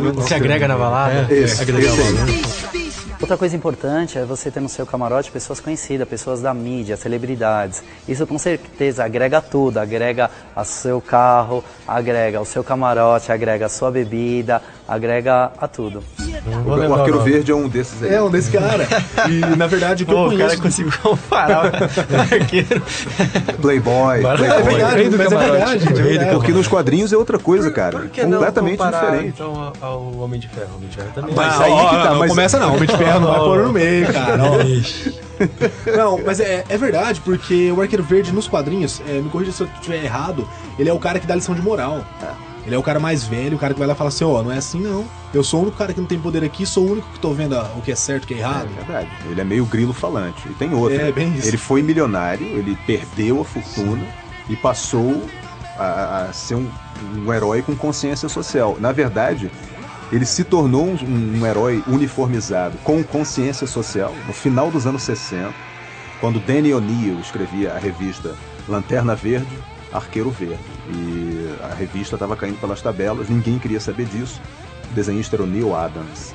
o, 0.00 0.20
o, 0.20 0.24
que 0.26 0.34
agrega 0.34 0.68
na 0.68 0.76
balada. 0.76 1.26
Esse, 1.32 1.62
agrega 1.62 1.86
esse. 1.86 2.87
Outra 3.20 3.36
coisa 3.36 3.56
importante 3.56 4.16
é 4.16 4.24
você 4.24 4.48
ter 4.48 4.60
no 4.60 4.68
seu 4.68 4.86
camarote 4.86 5.30
pessoas 5.32 5.58
conhecidas, 5.58 6.08
pessoas 6.08 6.40
da 6.40 6.54
mídia, 6.54 6.96
celebridades. 6.96 7.82
Isso 8.08 8.24
com 8.28 8.38
certeza 8.38 9.04
agrega 9.04 9.40
tudo, 9.42 9.78
agrega 9.78 10.30
a 10.54 10.62
seu 10.64 11.00
carro, 11.00 11.64
agrega 11.86 12.40
o 12.40 12.44
seu 12.44 12.62
camarote, 12.62 13.32
agrega 13.32 13.66
a 13.66 13.68
sua 13.68 13.90
bebida, 13.90 14.62
agrega 14.86 15.50
a 15.60 15.66
tudo. 15.66 16.02
Não 16.46 16.62
O, 16.62 16.88
o 16.90 16.94
Arqueiro. 16.94 17.20
Verde 17.20 17.50
é 17.50 17.54
um 17.56 17.68
desses 17.68 18.00
aí. 18.04 18.14
É 18.14 18.22
um 18.22 18.30
desse 18.30 18.52
cara. 18.52 18.86
E 19.28 19.56
na 19.56 19.66
verdade 19.66 20.04
o 20.04 20.06
que 20.06 20.12
eu 20.12 20.16
Pô, 20.16 20.22
o 20.26 20.28
conheço. 20.30 20.48
cara 20.50 20.62
conseguiu 20.62 20.92
comparar 21.02 21.64
o 21.66 22.34
arqueiro. 22.34 22.82
Playboy. 23.60 24.18
É 24.18 24.36
Playboy. 24.36 24.62
verdade, 24.74 24.94
Rei 24.96 25.08
do 25.10 25.18
mas 25.18 25.26
é 25.26 25.30
camarote. 25.30 25.58
verdade. 25.58 25.82
é 25.82 25.86
Rei 25.86 25.92
do 25.92 26.02
verdade. 26.04 26.30
Porque 26.36 26.52
nos 26.52 26.68
quadrinhos 26.68 27.12
é 27.12 27.16
outra 27.16 27.38
coisa, 27.38 27.68
cara. 27.72 27.98
Por 27.98 28.08
Completamente 28.10 28.76
comparar, 28.78 29.00
diferente. 29.10 29.28
então 29.34 29.72
ao- 29.82 29.88
ao 29.88 30.16
Homem 30.20 30.38
de 30.38 30.48
Ferro? 30.48 30.68
O 30.72 30.76
Homem 30.76 30.88
de 30.88 30.96
Ferro 30.96 31.10
também. 31.14 31.34
Mas 31.34 31.46
Mas 31.48 31.60
aí 31.62 31.72
ó, 31.72 31.88
que 31.88 31.96
tá, 31.96 32.10
não 32.10 32.18
mas- 32.20 32.30
começa 32.30 32.58
não, 32.60 32.68
Homem 32.76 32.86
de 32.88 32.96
Ferro 32.96 33.07
não 33.20 33.28
vai 33.28 33.38
pôr 33.38 33.62
no 33.64 33.72
meio, 33.72 34.12
cara. 34.12 34.36
Não, 35.96 36.18
mas 36.24 36.40
é, 36.40 36.64
é 36.68 36.76
verdade, 36.76 37.20
porque 37.20 37.70
o 37.70 37.80
Arqueiro 37.80 38.02
Verde 38.02 38.32
nos 38.32 38.48
quadrinhos, 38.48 39.00
é, 39.08 39.20
me 39.20 39.28
corrija 39.30 39.52
se 39.52 39.62
eu 39.62 39.68
estiver 39.74 40.02
errado, 40.04 40.48
ele 40.78 40.88
é 40.88 40.92
o 40.92 40.98
cara 40.98 41.18
que 41.20 41.26
dá 41.26 41.34
lição 41.34 41.54
de 41.54 41.62
moral. 41.62 42.04
Ele 42.66 42.74
é 42.74 42.78
o 42.78 42.82
cara 42.82 43.00
mais 43.00 43.24
velho, 43.24 43.56
o 43.56 43.58
cara 43.58 43.72
que 43.72 43.78
vai 43.78 43.88
lá 43.88 43.94
e 43.94 43.96
fala 43.96 44.08
assim, 44.08 44.24
ó, 44.24 44.42
não 44.42 44.52
é 44.52 44.58
assim 44.58 44.78
não. 44.80 45.04
Eu 45.32 45.42
sou 45.42 45.60
o 45.60 45.62
único 45.62 45.78
cara 45.78 45.94
que 45.94 46.00
não 46.00 46.06
tem 46.06 46.18
poder 46.18 46.44
aqui, 46.44 46.66
sou 46.66 46.84
o 46.84 46.92
único 46.92 47.08
que 47.12 47.18
tô 47.18 47.32
vendo 47.32 47.56
o 47.56 47.80
que 47.80 47.90
é 47.92 47.94
certo 47.94 48.24
e 48.24 48.24
o 48.24 48.28
que 48.28 48.34
é 48.34 48.36
É 48.36 48.40
errado. 48.40 48.68
verdade. 48.76 49.08
Ele 49.30 49.40
é 49.40 49.44
meio 49.44 49.64
grilo 49.64 49.94
falante. 49.94 50.46
E 50.46 50.52
tem 50.54 50.74
outra. 50.74 51.00
É, 51.08 51.12
bem 51.12 51.32
isso. 51.34 51.48
Ele 51.48 51.56
foi 51.56 51.82
milionário, 51.82 52.44
ele 52.46 52.76
perdeu 52.86 53.40
a 53.40 53.44
fortuna 53.44 54.04
e 54.50 54.56
passou 54.56 55.22
a, 55.78 56.26
a 56.28 56.32
ser 56.34 56.56
um, 56.56 56.68
um 57.24 57.32
herói 57.32 57.62
com 57.62 57.74
consciência 57.74 58.28
social. 58.28 58.76
Na 58.78 58.92
verdade, 58.92 59.50
ele 60.10 60.24
se 60.24 60.44
tornou 60.44 60.86
um, 60.86 61.38
um 61.38 61.46
herói 61.46 61.82
uniformizado 61.86 62.78
com 62.78 63.02
consciência 63.04 63.66
social 63.66 64.14
no 64.26 64.32
final 64.32 64.70
dos 64.70 64.86
anos 64.86 65.02
60, 65.02 65.52
quando 66.20 66.40
Danny 66.40 66.72
O'Neill 66.72 67.20
escrevia 67.20 67.72
a 67.74 67.78
revista 67.78 68.34
Lanterna 68.66 69.14
Verde, 69.14 69.58
Arqueiro 69.92 70.30
Verde. 70.30 70.58
E 70.90 71.54
a 71.62 71.74
revista 71.74 72.16
estava 72.16 72.36
caindo 72.36 72.60
pelas 72.60 72.80
tabelas, 72.80 73.28
ninguém 73.28 73.58
queria 73.58 73.80
saber 73.80 74.06
disso. 74.06 74.40
O 74.90 74.94
desenhista 74.94 75.36
era 75.36 75.42
o 75.42 75.46
Neil 75.46 75.74
Adams. 75.76 76.34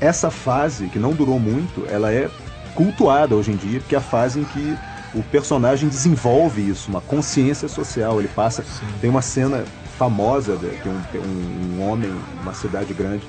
Essa 0.00 0.30
fase, 0.30 0.88
que 0.88 0.98
não 0.98 1.12
durou 1.12 1.38
muito, 1.38 1.86
ela 1.88 2.12
é 2.12 2.30
cultuada 2.74 3.34
hoje 3.34 3.52
em 3.52 3.56
dia, 3.56 3.80
porque 3.80 3.94
é 3.94 3.98
a 3.98 4.02
fase 4.02 4.40
em 4.40 4.44
que 4.44 4.76
o 5.14 5.22
personagem 5.22 5.88
desenvolve 5.88 6.68
isso, 6.68 6.90
uma 6.90 7.00
consciência 7.00 7.68
social. 7.68 8.18
Ele 8.18 8.28
passa. 8.28 8.64
Tem 9.00 9.08
uma 9.08 9.22
cena 9.22 9.64
famosa 9.98 10.56
de 10.56 10.68
que 10.80 10.88
um, 10.88 11.02
um, 11.14 11.76
um 11.76 11.88
homem, 11.88 12.12
numa 12.38 12.54
cidade 12.54 12.92
grande, 12.92 13.24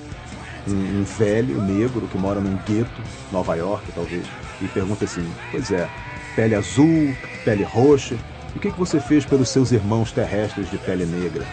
um, 0.67 1.01
um 1.01 1.04
velho 1.04 1.62
negro 1.62 2.08
que 2.08 2.17
mora 2.17 2.39
num 2.39 2.58
gueto, 2.65 3.01
Nova 3.32 3.56
York 3.56 3.91
talvez, 3.93 4.25
e 4.62 4.67
pergunta 4.67 5.06
assim: 5.06 5.28
Pois 5.51 5.71
é, 5.71 5.88
pele 6.36 6.56
azul, 6.56 7.15
pele 7.43 7.63
roxa, 7.63 8.15
o 8.56 8.60
que, 8.60 8.71
que 8.71 8.78
você 8.78 8.99
fez 8.99 9.25
pelos 9.25 9.49
seus 9.49 9.71
irmãos 9.71 10.12
terrestres 10.12 10.69
de 10.69 10.78
pele 10.78 11.06
negra? 11.06 11.45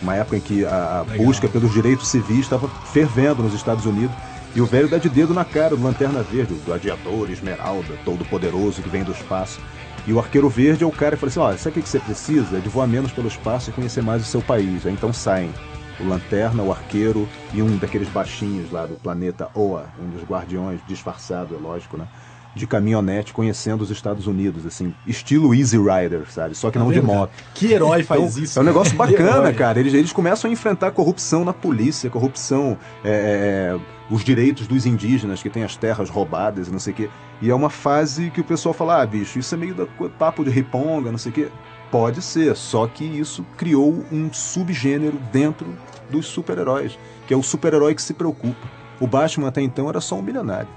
Uma 0.00 0.14
época 0.14 0.36
em 0.36 0.40
que 0.40 0.64
a, 0.64 1.00
a 1.00 1.04
busca 1.16 1.48
pelos 1.48 1.72
direitos 1.72 2.08
civis 2.08 2.40
estava 2.40 2.68
fervendo 2.92 3.42
nos 3.42 3.54
Estados 3.54 3.86
Unidos. 3.86 4.14
E 4.54 4.60
o 4.60 4.66
velho 4.66 4.88
dá 4.88 4.96
de 4.96 5.08
dedo 5.08 5.34
na 5.34 5.44
cara 5.44 5.76
do 5.76 5.82
Lanterna 5.82 6.22
Verde, 6.22 6.54
o 6.54 6.56
gladiador, 6.64 7.30
esmeralda, 7.30 7.94
todo 8.04 8.24
poderoso 8.24 8.80
que 8.80 8.88
vem 8.88 9.02
do 9.02 9.12
espaço. 9.12 9.60
E 10.06 10.12
o 10.12 10.18
Arqueiro 10.20 10.48
Verde 10.48 10.84
é 10.84 10.86
o 10.86 10.92
cara 10.92 11.16
que 11.16 11.20
fala 11.20 11.30
assim: 11.30 11.40
olha, 11.40 11.58
sabe 11.58 11.80
o 11.80 11.82
que 11.82 11.88
você 11.88 11.98
precisa? 11.98 12.58
É 12.58 12.60
de 12.60 12.68
voar 12.68 12.86
menos 12.86 13.10
pelo 13.12 13.28
espaço 13.28 13.70
e 13.70 13.72
conhecer 13.72 14.02
mais 14.02 14.22
o 14.22 14.24
seu 14.24 14.40
país. 14.40 14.86
Aí 14.86 14.92
então 14.92 15.12
saem 15.12 15.50
o 15.98 16.06
Lanterna, 16.08 16.62
o 16.62 16.70
Arqueiro 16.70 17.28
e 17.52 17.62
um 17.62 17.76
daqueles 17.76 18.08
baixinhos 18.08 18.70
lá 18.70 18.86
do 18.86 18.94
planeta 18.94 19.48
Oa, 19.54 19.86
um 20.00 20.08
dos 20.10 20.22
guardiões, 20.28 20.80
disfarçado, 20.86 21.54
é 21.54 21.58
lógico, 21.58 21.96
né? 21.96 22.06
De 22.54 22.66
caminhonete 22.66 23.34
conhecendo 23.34 23.82
os 23.82 23.90
Estados 23.90 24.26
Unidos, 24.26 24.64
assim, 24.64 24.94
estilo 25.06 25.54
Easy 25.54 25.76
Rider, 25.76 26.22
sabe? 26.30 26.54
Só 26.54 26.68
que 26.70 26.78
Tá 26.78 26.80
não 26.84 26.90
de 26.90 27.00
vendo, 27.00 27.06
cara? 27.08 27.18
moto. 27.18 27.30
Que 27.52 27.72
herói 27.72 28.02
faz 28.02 28.32
Então, 28.32 28.42
isso? 28.44 28.58
É 28.58 28.62
um 28.62 28.64
negócio 28.64 28.92
Que 28.92 28.96
bacana, 28.96 29.52
cara. 29.52 29.78
Eles, 29.80 29.92
eles 29.92 30.10
começam 30.12 30.48
a 30.48 30.52
enfrentar 30.52 30.90
corrupção 30.92 31.44
na 31.44 31.52
polícia, 31.52 32.08
corrupção, 32.08 32.78
é, 33.04 33.76
é, 33.76 33.78
os 34.10 34.24
direitos 34.24 34.66
dos 34.66 34.86
indígenas 34.86 35.42
que 35.42 35.50
têm 35.50 35.64
as 35.64 35.76
terras 35.76 36.08
roubadas 36.08 36.68
e 36.68 36.70
não 36.70 36.78
sei 36.78 36.92
o 36.92 36.96
quê. 36.96 37.10
E 37.40 37.50
é 37.50 37.54
uma 37.54 37.70
fase 37.70 38.30
que 38.30 38.40
o 38.40 38.44
pessoal 38.44 38.72
fala, 38.72 39.02
ah, 39.02 39.06
bicho, 39.06 39.38
isso 39.38 39.54
é 39.54 39.58
meio 39.58 39.74
da 39.74 39.86
papo 40.18 40.44
de 40.44 40.50
riponga, 40.50 41.10
não 41.10 41.18
sei 41.18 41.32
o 41.32 41.34
quê. 41.34 41.48
Pode 41.90 42.22
ser, 42.22 42.56
só 42.56 42.86
que 42.86 43.04
isso 43.04 43.44
criou 43.56 44.04
um 44.10 44.32
subgênero 44.32 45.18
dentro 45.32 45.66
dos 46.10 46.26
super-heróis, 46.26 46.98
que 47.26 47.34
é 47.34 47.36
o 47.36 47.42
super-herói 47.42 47.94
que 47.94 48.02
se 48.02 48.14
preocupa. 48.14 48.68
O 49.00 49.06
Batman 49.06 49.48
até 49.48 49.60
então 49.60 49.88
era 49.88 50.00
só 50.00 50.16
um 50.16 50.22
milionário. 50.22 50.68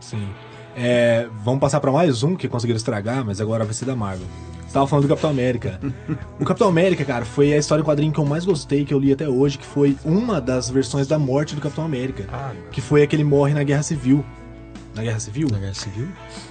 Sim. 0.00 0.28
É, 0.76 1.28
vamos 1.44 1.60
passar 1.60 1.80
pra 1.80 1.92
mais 1.92 2.22
um 2.22 2.34
que 2.34 2.48
conseguiram 2.48 2.76
estragar, 2.76 3.24
mas 3.24 3.40
agora 3.40 3.64
vai 3.64 3.74
ser 3.74 3.84
da 3.84 3.94
Marvel. 3.94 4.26
Você 4.66 4.72
tava 4.74 4.86
falando 4.88 5.04
do 5.04 5.08
Capitão 5.08 5.30
América. 5.30 5.80
o 6.40 6.44
Capitão 6.44 6.68
América, 6.68 7.04
cara, 7.04 7.24
foi 7.24 7.52
a 7.52 7.58
história 7.58 7.82
em 7.82 7.84
quadrinho 7.84 8.12
que 8.12 8.18
eu 8.18 8.24
mais 8.24 8.44
gostei, 8.44 8.84
que 8.84 8.92
eu 8.92 8.98
li 8.98 9.12
até 9.12 9.28
hoje, 9.28 9.56
que 9.58 9.66
foi 9.66 9.96
uma 10.04 10.40
das 10.40 10.68
versões 10.68 11.06
da 11.06 11.18
morte 11.18 11.54
do 11.54 11.60
Capitão 11.60 11.84
América. 11.84 12.26
Ah, 12.32 12.52
Que 12.72 12.80
foi 12.80 13.02
a 13.02 13.06
que 13.06 13.14
ele 13.14 13.24
morre 13.24 13.54
na 13.54 13.62
Guerra 13.62 13.82
Civil. 13.84 14.24
Na 14.94 15.02
Guerra 15.02 15.20
Civil? 15.20 15.48
na 15.50 15.58
Guerra 15.58 15.74
Civil? 15.74 16.08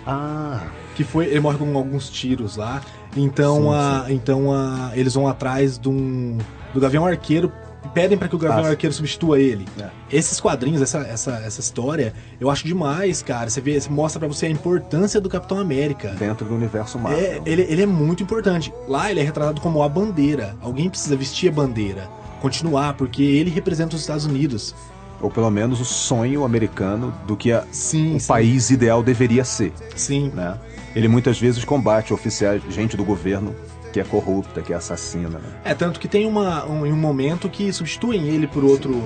Ah, 0.08 0.62
Que 0.96 1.04
foi. 1.04 1.26
Ele 1.26 1.40
morre 1.42 1.58
com 1.58 1.78
alguns 1.78 2.10
tiros 2.10 2.56
lá. 2.56 2.82
Então, 3.16 3.64
Sim, 3.64 3.74
a, 3.74 4.06
então 4.10 4.52
a, 4.54 4.92
eles 4.96 5.14
vão 5.14 5.28
atrás 5.28 5.78
de 5.78 5.88
um, 5.90 6.38
do 6.74 6.80
Gavião 6.80 7.06
Arqueiro 7.06 7.52
pedem 7.89 8.17
pra 8.17 8.28
que 8.28 8.36
o 8.36 8.39
Gavião. 8.39 8.65
Arqueiro 8.65 8.93
substitua 8.93 9.39
ele. 9.39 9.65
É. 9.80 9.89
Esses 10.12 10.39
quadrinhos, 10.39 10.82
essa, 10.82 11.00
essa, 11.00 11.32
essa 11.46 11.60
história, 11.60 12.13
eu 12.39 12.50
acho 12.50 12.65
demais, 12.65 13.22
cara. 13.22 13.50
Você 13.50 13.62
vê, 13.62 13.80
mostra 13.89 14.19
pra 14.19 14.28
você 14.28 14.46
a 14.46 14.50
importância 14.50 15.19
do 15.19 15.30
Capitão 15.30 15.60
América. 15.60 16.10
dentro 16.10 16.46
do 16.46 16.56
universo 16.56 16.98
Marvel. 17.00 17.19
É, 17.19 17.41
ele, 17.46 17.63
ele 17.63 17.82
é 17.82 17.86
muito 17.86 18.24
importante. 18.24 18.74
Lá 18.88 19.10
ele 19.10 19.19
é 19.19 19.24
retratado 19.24 19.62
como 19.62 19.82
a 19.84 19.89
bandeira. 19.89 20.56
Alguém 20.62 20.89
precisa 20.89 21.15
vestir 21.15 21.50
a 21.50 21.52
bandeira. 21.52 22.10
Continuar, 22.41 22.93
porque 22.96 23.24
ele 23.24 23.50
representa 23.50 23.96
os 23.96 24.02
Estados 24.02 24.26
Unidos. 24.26 24.76
Ou 25.22 25.32
pelo 25.32 25.50
menos 25.50 25.80
o 25.80 25.86
sonho 25.86 26.43
americano 26.43 27.13
do 27.26 27.38
que 27.38 27.54
a, 27.54 27.63
Sim, 27.72 28.17
o 28.17 28.19
sim, 28.19 28.28
país 28.28 28.69
ideal 28.69 29.02
deveria 29.02 29.46
ser. 29.46 29.72
Sim. 29.96 30.30
né? 30.34 30.60
Ele 30.93 31.08
muitas 31.08 31.39
vezes 31.39 31.63
combate 31.63 32.13
oficiais, 32.13 32.62
gente 32.69 32.98
do 32.98 33.04
governo 33.06 33.56
que 33.93 33.99
é 33.99 34.03
corrupta, 34.03 34.62
que 34.62 34.73
é 34.73 34.75
assassina. 34.75 35.29
Né? 35.39 35.45
É, 35.63 35.73
tanto 35.73 35.99
que 35.99 36.08
tem 36.10 36.25
uma, 36.25 36.65
um, 36.65 36.84
um 36.84 36.95
momento 36.97 37.47
que 37.47 37.71
substituem 37.71 38.27
ele 38.27 38.47
por 38.47 38.63
outro, 38.65 39.01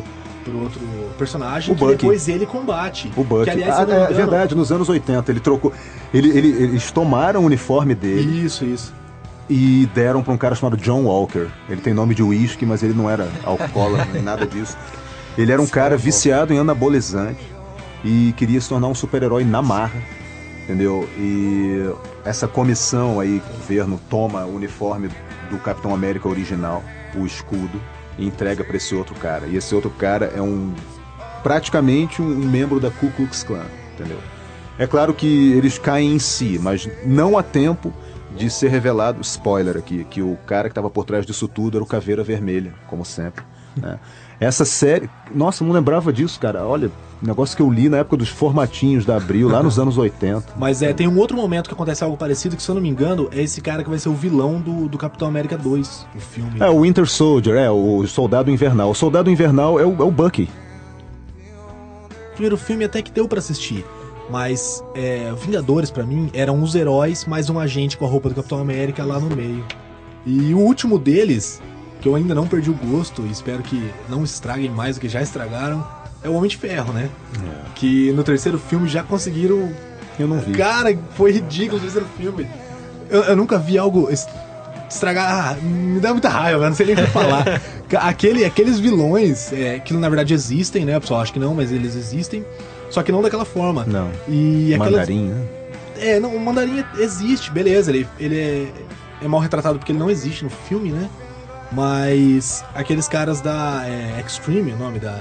por 0.45 0.55
outro 0.55 0.79
personagem 1.17 1.73
O 1.73 1.77
que 1.77 1.83
Bucky. 1.83 1.97
depois 1.97 2.27
ele 2.27 2.45
combate. 2.45 3.11
O 3.15 3.23
Buck. 3.23 3.43
Que, 3.43 3.49
aliás, 3.51 3.75
ah, 3.77 3.81
é 3.81 3.83
engano- 3.85 4.15
verdade, 4.15 4.55
nos 4.55 4.71
anos 4.71 4.87
80 4.89 5.31
ele 5.31 5.39
trocou. 5.41 5.71
Ele, 6.13 6.29
ele- 6.29 6.63
eles 6.63 6.89
tomaram 6.89 7.41
o 7.41 7.45
uniforme 7.45 7.93
dele 7.93 8.45
Isso, 8.45 8.63
isso. 8.65 8.93
e 9.49 9.87
deram 9.93 10.23
para 10.23 10.33
um 10.33 10.37
cara 10.37 10.55
chamado 10.55 10.77
John 10.77 11.03
Walker. 11.03 11.47
Ele 11.69 11.81
tem 11.81 11.93
nome 11.93 12.15
de 12.15 12.23
uísque, 12.23 12.65
mas 12.65 12.81
ele 12.81 12.93
não 12.93 13.09
era 13.09 13.27
alcoólatra 13.43 14.07
nem 14.13 14.21
nada 14.23 14.47
disso. 14.47 14.77
Ele 15.37 15.51
era 15.51 15.61
um 15.61 15.67
cara 15.67 15.95
viciado 15.97 16.53
em 16.53 16.57
anabolizante 16.59 17.39
e 18.03 18.33
queria 18.37 18.59
se 18.61 18.69
tornar 18.69 18.87
um 18.87 18.95
super-herói 18.95 19.43
na 19.43 19.61
marra, 19.61 20.01
entendeu? 20.67 21.07
E 21.17 21.89
essa 22.25 22.47
comissão 22.47 23.21
aí, 23.21 23.41
o 23.49 23.53
governo 23.57 23.99
toma 24.09 24.43
o 24.45 24.53
uniforme 24.53 25.09
do 25.49 25.57
Capitão 25.59 25.93
América 25.93 26.27
original, 26.27 26.83
o 27.15 27.25
escudo, 27.25 27.81
e 28.17 28.27
entrega 28.27 28.63
para 28.63 28.75
esse 28.75 28.93
outro 28.93 29.15
cara. 29.15 29.47
E 29.47 29.55
esse 29.55 29.73
outro 29.73 29.89
cara 29.89 30.25
é 30.35 30.41
um 30.41 30.73
praticamente 31.41 32.21
um 32.21 32.25
membro 32.25 32.79
da 32.79 32.91
Ku 32.91 33.09
Klux 33.11 33.43
Klan, 33.43 33.65
entendeu? 33.93 34.19
É 34.77 34.85
claro 34.85 35.13
que 35.13 35.53
eles 35.53 35.77
caem 35.77 36.13
em 36.13 36.19
si, 36.19 36.59
mas 36.61 36.89
não 37.05 37.37
há 37.37 37.43
tempo 37.43 37.93
de 38.35 38.49
ser 38.49 38.69
revelado, 38.69 39.21
spoiler 39.21 39.77
aqui, 39.77 40.03
que 40.03 40.21
o 40.21 40.37
cara 40.45 40.67
que 40.67 40.71
estava 40.73 40.89
por 40.89 41.05
trás 41.05 41.25
disso 41.25 41.47
tudo 41.47 41.77
era 41.77 41.83
o 41.83 41.87
Caveira 41.87 42.23
Vermelha, 42.23 42.73
como 42.87 43.05
sempre. 43.05 43.43
né? 43.75 43.99
Essa 44.39 44.65
série, 44.65 45.09
nossa, 45.33 45.63
não 45.63 45.71
lembrava 45.71 46.13
disso, 46.13 46.39
cara. 46.39 46.65
Olha, 46.65 46.91
negócio 47.21 47.55
que 47.55 47.61
eu 47.61 47.69
li 47.69 47.89
na 47.89 47.97
época 47.97 48.17
dos 48.17 48.29
formatinhos 48.29 49.05
da 49.05 49.17
Abril, 49.17 49.49
lá 49.49 49.63
nos 49.63 49.79
anos 49.79 49.97
80. 49.97 50.53
Mas 50.57 50.81
é, 50.81 50.93
tem 50.93 51.07
um 51.07 51.17
outro 51.17 51.35
momento 51.35 51.67
que 51.67 51.73
acontece 51.73 52.03
algo 52.03 52.15
parecido, 52.15 52.55
que 52.55 52.61
se 52.61 52.69
eu 52.69 52.75
não 52.75 52.81
me 52.81 52.89
engano, 52.89 53.27
é 53.31 53.41
esse 53.41 53.61
cara 53.61 53.83
que 53.83 53.89
vai 53.89 53.97
ser 53.97 54.09
o 54.09 54.13
vilão 54.13 54.61
do, 54.61 54.87
do 54.87 54.97
Capitão 54.97 55.27
América 55.27 55.57
2, 55.57 56.07
o 56.15 56.19
filme. 56.19 56.59
É, 56.59 56.69
o 56.69 56.81
Winter 56.81 57.07
Soldier, 57.07 57.57
é, 57.57 57.71
o 57.71 58.05
Soldado 58.05 58.51
Invernal. 58.51 58.91
O 58.91 58.95
Soldado 58.95 59.29
Invernal 59.31 59.79
é 59.79 59.85
o, 59.85 60.01
é 60.01 60.05
o 60.05 60.11
Bucky. 60.11 60.49
O 62.31 62.33
primeiro 62.33 62.57
filme 62.57 62.85
até 62.85 63.01
que 63.01 63.11
deu 63.11 63.27
pra 63.27 63.39
assistir. 63.39 63.83
Mas 64.29 64.83
é, 64.93 65.33
Vingadores, 65.41 65.89
pra 65.89 66.05
mim, 66.05 66.29
eram 66.33 66.61
os 66.61 66.75
heróis 66.75 67.25
mais 67.25 67.49
um 67.49 67.57
agente 67.57 67.97
com 67.97 68.05
a 68.05 68.07
roupa 68.07 68.29
do 68.29 68.35
Capitão 68.35 68.59
América 68.59 69.03
lá 69.03 69.19
no 69.19 69.35
meio. 69.35 69.65
E 70.25 70.53
o 70.53 70.59
último 70.59 70.99
deles, 70.99 71.61
que 72.01 72.07
eu 72.07 72.15
ainda 72.15 72.33
não 72.35 72.47
perdi 72.47 72.69
o 72.69 72.73
gosto 72.73 73.23
e 73.25 73.31
espero 73.31 73.61
que 73.63 73.91
não 74.07 74.23
estraguem 74.23 74.69
mais 74.69 74.95
do 74.95 75.01
que 75.01 75.09
já 75.09 75.21
estragaram, 75.21 75.85
é 76.23 76.29
o 76.29 76.33
Homem 76.33 76.49
de 76.49 76.57
Ferro, 76.57 76.93
né? 76.93 77.09
Que 77.75 78.11
no 78.13 78.23
terceiro 78.23 78.57
filme 78.59 78.87
já 78.87 79.03
conseguiram. 79.03 79.71
Eu 80.19 80.27
não 80.27 80.39
vi. 80.39 80.51
Cara, 80.53 80.97
foi 81.15 81.31
ridículo 81.31 81.77
o 81.77 81.81
terceiro 81.81 82.07
filme. 82.17 82.47
Eu, 83.09 83.23
eu 83.23 83.35
nunca 83.35 83.57
vi 83.57 83.77
algo 83.77 84.09
es- 84.11 84.27
estragar. 84.89 85.55
Ah, 85.57 85.61
me 85.61 85.99
dá 85.99 86.11
muita 86.11 86.27
raiva, 86.29 86.63
eu 86.65 86.69
não 86.69 86.75
sei 86.75 86.87
nem 86.87 86.95
o 86.95 86.97
que 86.99 87.07
falar. 87.11 87.45
Aquele, 88.01 88.43
aqueles 88.43 88.79
vilões, 88.79 89.53
é, 89.53 89.79
que 89.79 89.93
na 89.93 90.09
verdade 90.09 90.33
existem, 90.33 90.83
né? 90.83 90.97
O 90.97 91.01
pessoal 91.01 91.21
acha 91.21 91.31
que 91.31 91.39
não, 91.39 91.53
mas 91.55 91.71
eles 91.71 91.95
existem. 91.95 92.43
Só 92.89 93.01
que 93.01 93.11
não 93.13 93.21
daquela 93.21 93.45
forma. 93.45 93.85
Não. 93.85 94.09
E 94.27 94.73
aquelas, 94.73 94.91
Mandarim, 94.91 95.29
né? 95.29 95.45
é, 95.99 96.19
não, 96.19 96.35
o 96.35 96.39
mandarim 96.39 96.83
existe, 96.99 97.49
beleza. 97.51 97.91
Ele, 97.91 98.05
ele 98.19 98.37
é, 98.39 98.67
é 99.23 99.27
mal 99.27 99.39
retratado 99.39 99.77
porque 99.79 99.91
ele 99.93 99.99
não 99.99 100.09
existe 100.09 100.43
no 100.43 100.49
filme, 100.49 100.89
né? 100.89 101.07
Mas 101.71 102.63
aqueles 102.73 103.07
caras 103.07 103.41
da 103.41 103.83
é, 103.85 104.21
Extreme, 104.25 104.71
o 104.73 104.77
nome 104.77 104.99
da. 104.99 105.19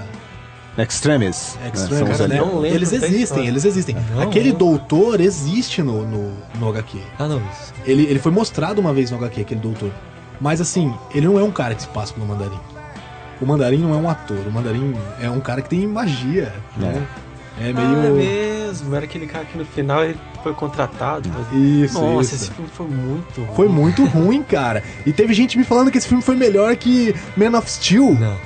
Extremis. 0.78 1.58
Extreme, 1.72 1.72
né? 1.72 1.74
São 1.74 2.10
os 2.10 2.18
cara, 2.18 2.28
né? 2.28 2.40
lembro 2.40 2.66
Eles 2.66 2.92
existem, 2.92 3.46
eles 3.46 3.64
existem. 3.64 3.96
Não, 4.14 4.22
Aquele 4.22 4.50
não. 4.52 4.58
doutor 4.58 5.20
existe 5.20 5.82
no, 5.82 6.06
no, 6.06 6.34
no 6.58 6.68
HQ. 6.68 7.00
Ah, 7.18 7.26
não, 7.26 7.38
isso. 7.38 7.72
Ele, 7.86 8.02
ele 8.02 8.18
foi 8.18 8.30
mostrado 8.30 8.78
uma 8.80 8.92
vez 8.92 9.10
no 9.10 9.16
HQ, 9.16 9.40
aquele 9.40 9.60
doutor. 9.60 9.90
Mas 10.38 10.60
assim, 10.60 10.94
ele 11.14 11.26
não 11.26 11.38
é 11.38 11.42
um 11.42 11.50
cara 11.50 11.74
que 11.74 11.80
se 11.82 11.88
passa 11.88 12.12
pelo 12.12 12.26
mandarim. 12.26 12.60
O 13.40 13.46
mandarim 13.46 13.78
não 13.78 13.94
é 13.94 13.96
um 13.96 14.08
ator, 14.08 14.46
o 14.46 14.50
mandarim 14.50 14.94
é 15.20 15.30
um 15.30 15.40
cara 15.40 15.62
que 15.62 15.68
tem 15.68 15.86
magia. 15.86 16.52
né? 16.76 17.06
É, 17.58 17.64
Ah, 17.64 17.68
é 17.68 17.72
meio. 18.10 18.14
mesmo. 18.14 18.94
Era 18.94 19.04
aquele 19.04 19.26
cara 19.26 19.44
que 19.44 19.56
no 19.56 19.64
final 19.64 20.04
ele 20.04 20.16
foi 20.42 20.52
contratado. 20.52 21.28
mas- 21.32 21.52
Isso, 21.60 21.98
Nossa, 22.00 22.34
isso. 22.34 22.44
esse 22.44 22.50
filme 22.52 22.70
foi 22.72 22.86
muito 22.86 23.40
ruim. 23.42 23.54
Foi 23.56 23.68
muito 23.68 24.04
ruim, 24.06 24.42
cara. 24.42 24.82
E 25.06 25.12
teve 25.12 25.32
gente 25.34 25.56
me 25.56 25.64
falando 25.64 25.90
que 25.90 25.96
esse 25.98 26.06
filme 26.08 26.22
foi 26.22 26.36
melhor 26.36 26.74
que 26.76 27.14
Man 27.36 27.56
of 27.58 27.70
Steel. 27.70 28.14
Não. 28.14 28.36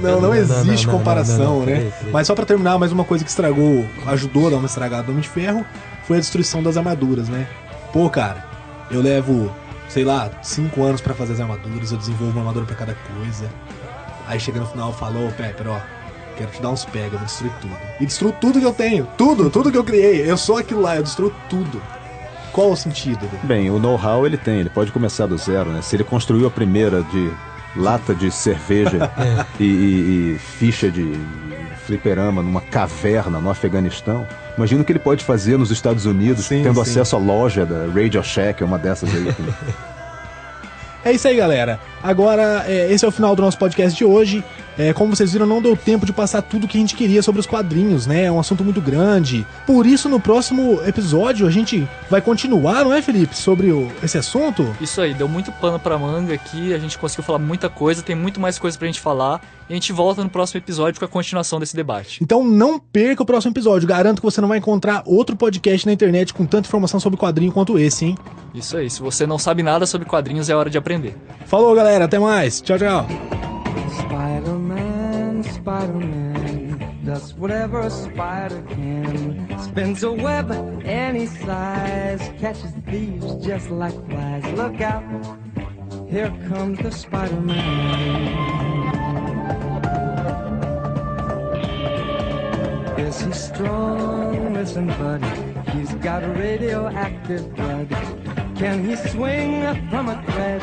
Não, 0.00 0.20
não, 0.20 0.34
existe 0.34 0.86
comparação, 0.86 1.64
né? 1.64 1.90
Mas 2.12 2.26
só 2.26 2.34
pra 2.34 2.44
terminar, 2.44 2.78
mais 2.78 2.92
uma 2.92 3.04
coisa 3.04 3.24
que 3.24 3.30
estragou, 3.30 3.86
ajudou 4.06 4.48
a 4.48 4.50
dar 4.50 4.56
uma 4.56 4.66
estragada 4.66 5.04
no 5.04 5.10
Homem 5.12 5.22
de 5.22 5.28
Ferro, 5.30 5.64
foi 6.06 6.18
a 6.18 6.20
destruição 6.20 6.62
das 6.62 6.76
armaduras, 6.76 7.28
né? 7.28 7.46
Pô, 7.92 8.10
cara, 8.10 8.44
eu 8.90 9.00
levo, 9.00 9.50
sei 9.88 10.04
lá, 10.04 10.30
cinco 10.42 10.82
anos 10.82 11.00
pra 11.00 11.14
fazer 11.14 11.32
as 11.34 11.40
armaduras, 11.40 11.90
eu 11.90 11.96
desenvolvo 11.96 12.32
uma 12.32 12.40
armadura 12.40 12.66
pra 12.66 12.74
cada 12.76 12.94
coisa. 13.16 13.48
Aí 14.26 14.38
chega 14.38 14.60
no 14.60 14.66
final 14.66 14.90
e 14.90 14.94
fala, 14.94 15.18
ô 15.26 15.30
Pepper, 15.32 15.68
ó, 15.70 15.78
quero 16.36 16.50
te 16.50 16.60
dar 16.62 16.70
uns 16.70 16.84
pega, 16.84 17.06
eu 17.14 17.18
vou 17.18 17.26
destruir 17.26 17.52
tudo. 17.60 17.76
E 18.00 18.06
destruo 18.06 18.32
tudo 18.32 18.58
que 18.60 18.66
eu 18.66 18.72
tenho, 18.72 19.06
tudo, 19.16 19.50
tudo 19.50 19.70
que 19.72 19.78
eu 19.78 19.84
criei. 19.84 20.28
Eu 20.30 20.36
sou 20.36 20.58
aquilo 20.58 20.80
lá, 20.82 20.96
eu 20.96 21.02
destruo 21.02 21.32
tudo. 21.48 21.80
Qual 22.52 22.70
o 22.70 22.76
sentido? 22.76 23.24
Edu? 23.24 23.38
Bem, 23.42 23.70
o 23.70 23.78
know-how 23.78 24.24
ele 24.26 24.36
tem, 24.36 24.58
ele 24.60 24.70
pode 24.70 24.92
começar 24.92 25.26
do 25.26 25.36
zero, 25.36 25.70
né? 25.70 25.82
Se 25.82 25.96
ele 25.96 26.04
construiu 26.04 26.46
a 26.46 26.50
primeira 26.50 27.02
de 27.02 27.30
lata 27.76 28.14
de 28.14 28.30
cerveja 28.30 29.10
e, 29.58 29.64
e- 29.64 30.34
e 30.34 30.38
ficha 30.38 30.88
de 30.90 31.18
fliperama 31.86 32.42
numa 32.42 32.60
caverna 32.60 33.40
no 33.40 33.50
Afeganistão, 33.50 34.26
imagina 34.56 34.80
o 34.82 34.84
que 34.84 34.92
ele 34.92 34.98
pode 35.00 35.24
fazer 35.24 35.58
nos 35.58 35.70
Estados 35.70 36.06
Unidos, 36.06 36.46
Sim, 36.46 36.62
tendo 36.62 36.76
sim. 36.76 36.80
acesso 36.90 37.16
à 37.16 37.18
loja 37.18 37.66
da 37.66 37.86
Radio 37.92 38.22
Shack, 38.22 38.62
uma 38.64 38.78
dessas 38.78 39.10
aí. 39.14 39.24
É 41.04 41.12
isso 41.12 41.28
aí, 41.28 41.36
galera. 41.36 41.78
Agora, 42.02 42.64
é, 42.66 42.90
esse 42.90 43.04
é 43.04 43.08
o 43.08 43.10
final 43.10 43.36
do 43.36 43.42
nosso 43.42 43.58
podcast 43.58 43.96
de 43.96 44.04
hoje. 44.04 44.42
É, 44.76 44.92
como 44.92 45.14
vocês 45.14 45.32
viram, 45.32 45.46
não 45.46 45.62
deu 45.62 45.76
tempo 45.76 46.04
de 46.04 46.12
passar 46.12 46.42
tudo 46.42 46.66
que 46.66 46.76
a 46.76 46.80
gente 46.80 46.96
queria 46.96 47.22
sobre 47.22 47.40
os 47.40 47.46
quadrinhos, 47.46 48.06
né? 48.06 48.24
É 48.24 48.32
um 48.32 48.40
assunto 48.40 48.64
muito 48.64 48.80
grande. 48.80 49.46
Por 49.66 49.86
isso, 49.86 50.08
no 50.08 50.18
próximo 50.18 50.80
episódio, 50.84 51.46
a 51.46 51.50
gente 51.50 51.86
vai 52.10 52.20
continuar, 52.20 52.84
não 52.84 52.92
é, 52.92 53.00
Felipe? 53.00 53.36
Sobre 53.36 53.70
o- 53.70 53.92
esse 54.02 54.18
assunto? 54.18 54.74
Isso 54.80 55.00
aí, 55.00 55.14
deu 55.14 55.28
muito 55.28 55.52
pano 55.52 55.78
pra 55.78 55.96
manga 55.98 56.34
aqui, 56.34 56.74
a 56.74 56.78
gente 56.78 56.98
conseguiu 56.98 57.22
falar 57.22 57.38
muita 57.38 57.68
coisa, 57.68 58.02
tem 58.02 58.16
muito 58.16 58.40
mais 58.40 58.58
coisa 58.58 58.76
pra 58.76 58.86
gente 58.86 59.00
falar. 59.00 59.40
E 59.68 59.72
a 59.72 59.76
gente 59.76 59.92
volta 59.92 60.22
no 60.22 60.28
próximo 60.28 60.58
episódio 60.60 60.98
com 60.98 61.06
a 61.06 61.08
continuação 61.08 61.58
desse 61.58 61.74
debate. 61.74 62.22
Então 62.22 62.44
não 62.44 62.78
perca 62.78 63.22
o 63.22 63.26
próximo 63.26 63.52
episódio. 63.52 63.88
Garanto 63.88 64.20
que 64.20 64.26
você 64.26 64.40
não 64.40 64.48
vai 64.48 64.58
encontrar 64.58 65.02
outro 65.06 65.36
podcast 65.36 65.86
na 65.86 65.92
internet 65.92 66.34
com 66.34 66.44
tanta 66.44 66.68
informação 66.68 67.00
sobre 67.00 67.18
quadrinho 67.18 67.52
quanto 67.52 67.78
esse, 67.78 68.04
hein? 68.04 68.18
Isso 68.54 68.76
aí, 68.76 68.90
se 68.90 69.00
você 69.00 69.26
não 69.26 69.38
sabe 69.38 69.62
nada 69.62 69.86
sobre 69.86 70.06
quadrinhos, 70.06 70.50
é 70.50 70.54
hora 70.54 70.68
de 70.68 70.76
aprender. 70.76 71.16
Falou, 71.46 71.74
galera. 71.74 72.04
Até 72.04 72.18
mais. 72.18 72.60
Tchau, 72.60 72.78
tchau. 72.78 73.06
Spider-Man, 73.90 75.42
Spider-Man 75.44 76.34
does 77.04 77.34
whatever 77.34 77.80
a 77.80 77.90
spider 77.90 78.62
can. 78.62 79.58
Spins 79.58 80.02
a 80.02 80.10
web 80.10 80.50
any 80.84 81.26
size, 81.26 82.30
catches 82.38 82.72
thieves 82.88 83.34
just 83.44 83.70
like 83.70 83.94
flies. 84.08 84.44
Look 84.56 84.80
out, 84.80 85.04
here 86.08 86.32
comes 86.48 86.78
the 86.78 86.90
Spider-Man. 86.90 88.24
Is 93.14 93.20
he 93.20 93.32
strong? 93.32 94.54
Listen, 94.54 94.88
buddy, 94.88 95.30
he's 95.70 95.94
got 96.02 96.24
radioactive 96.36 97.54
blood. 97.54 97.88
Can 98.56 98.84
he 98.84 98.96
swing 98.96 99.62
from 99.88 100.08
a 100.08 100.20
thread? 100.26 100.60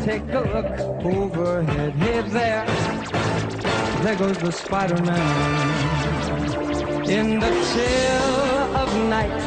Take 0.00 0.22
a 0.32 0.40
look 0.54 0.80
overhead. 1.04 1.92
Hey 1.92 2.22
there, 2.22 2.64
there 4.02 4.16
goes 4.16 4.38
the 4.38 4.50
Spider-Man. 4.50 5.20
In 7.06 7.38
the 7.38 7.52
chill 7.68 8.76
of 8.80 8.88
night, 9.10 9.42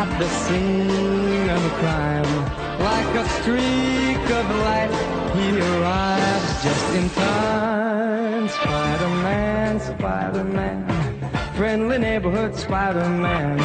at 0.00 0.18
the 0.18 0.28
scene 0.28 1.50
of 1.50 1.64
a 1.66 1.70
crime, 1.80 2.32
like 2.80 3.14
a 3.14 3.28
streak 3.40 4.30
of 4.30 4.46
light, 4.64 4.94
he 5.36 5.60
arrives 5.60 6.62
just 6.64 6.94
in 6.94 7.10
time. 7.10 8.48
Spider-Man, 8.48 9.80
Spider-Man, 9.80 10.93
friendly 11.54 11.98
neighborhood 11.98 12.54
Spider-Man. 12.56 13.58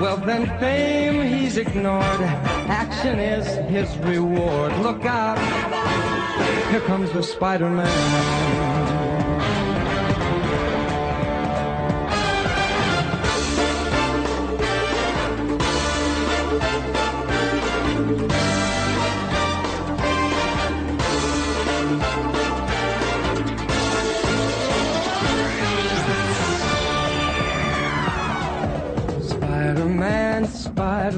Wealth 0.00 0.28
and 0.28 0.48
fame 0.60 1.22
he's 1.26 1.56
ignored. 1.56 2.20
Action 2.68 3.18
is 3.18 3.46
his 3.68 3.96
reward. 3.98 4.72
Look 4.78 5.04
out, 5.04 5.38
here 6.70 6.80
comes 6.80 7.10
the 7.12 7.22
Spider-Man. 7.22 8.75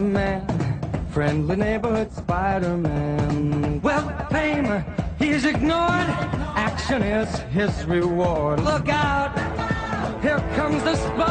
Spider-Man, 0.09 1.07
friendly 1.11 1.57
neighborhood 1.57 2.11
Spider-Man. 2.11 3.83
Well, 3.83 4.09
fame, 4.31 4.83
he's 5.19 5.45
ignored. 5.45 6.09
Action 6.57 7.03
is 7.03 7.29
his 7.53 7.85
reward. 7.85 8.61
Look 8.61 8.89
out, 8.89 9.37
here 10.23 10.41
comes 10.57 10.83
the 10.83 10.97
Spider-Man 10.97 11.23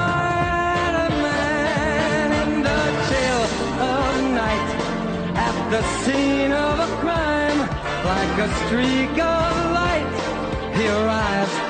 in 2.44 2.62
the 2.62 2.84
chill 3.10 3.44
of 3.82 4.22
night. 4.36 4.70
At 5.36 5.70
the 5.72 5.82
scene 6.04 6.52
of 6.52 6.80
a 6.80 6.88
crime, 7.02 7.60
like 8.06 8.38
a 8.38 8.50
streak 8.68 9.18
of 9.18 9.72
light, 9.74 10.14
he 10.76 10.88
arrives 10.88 11.68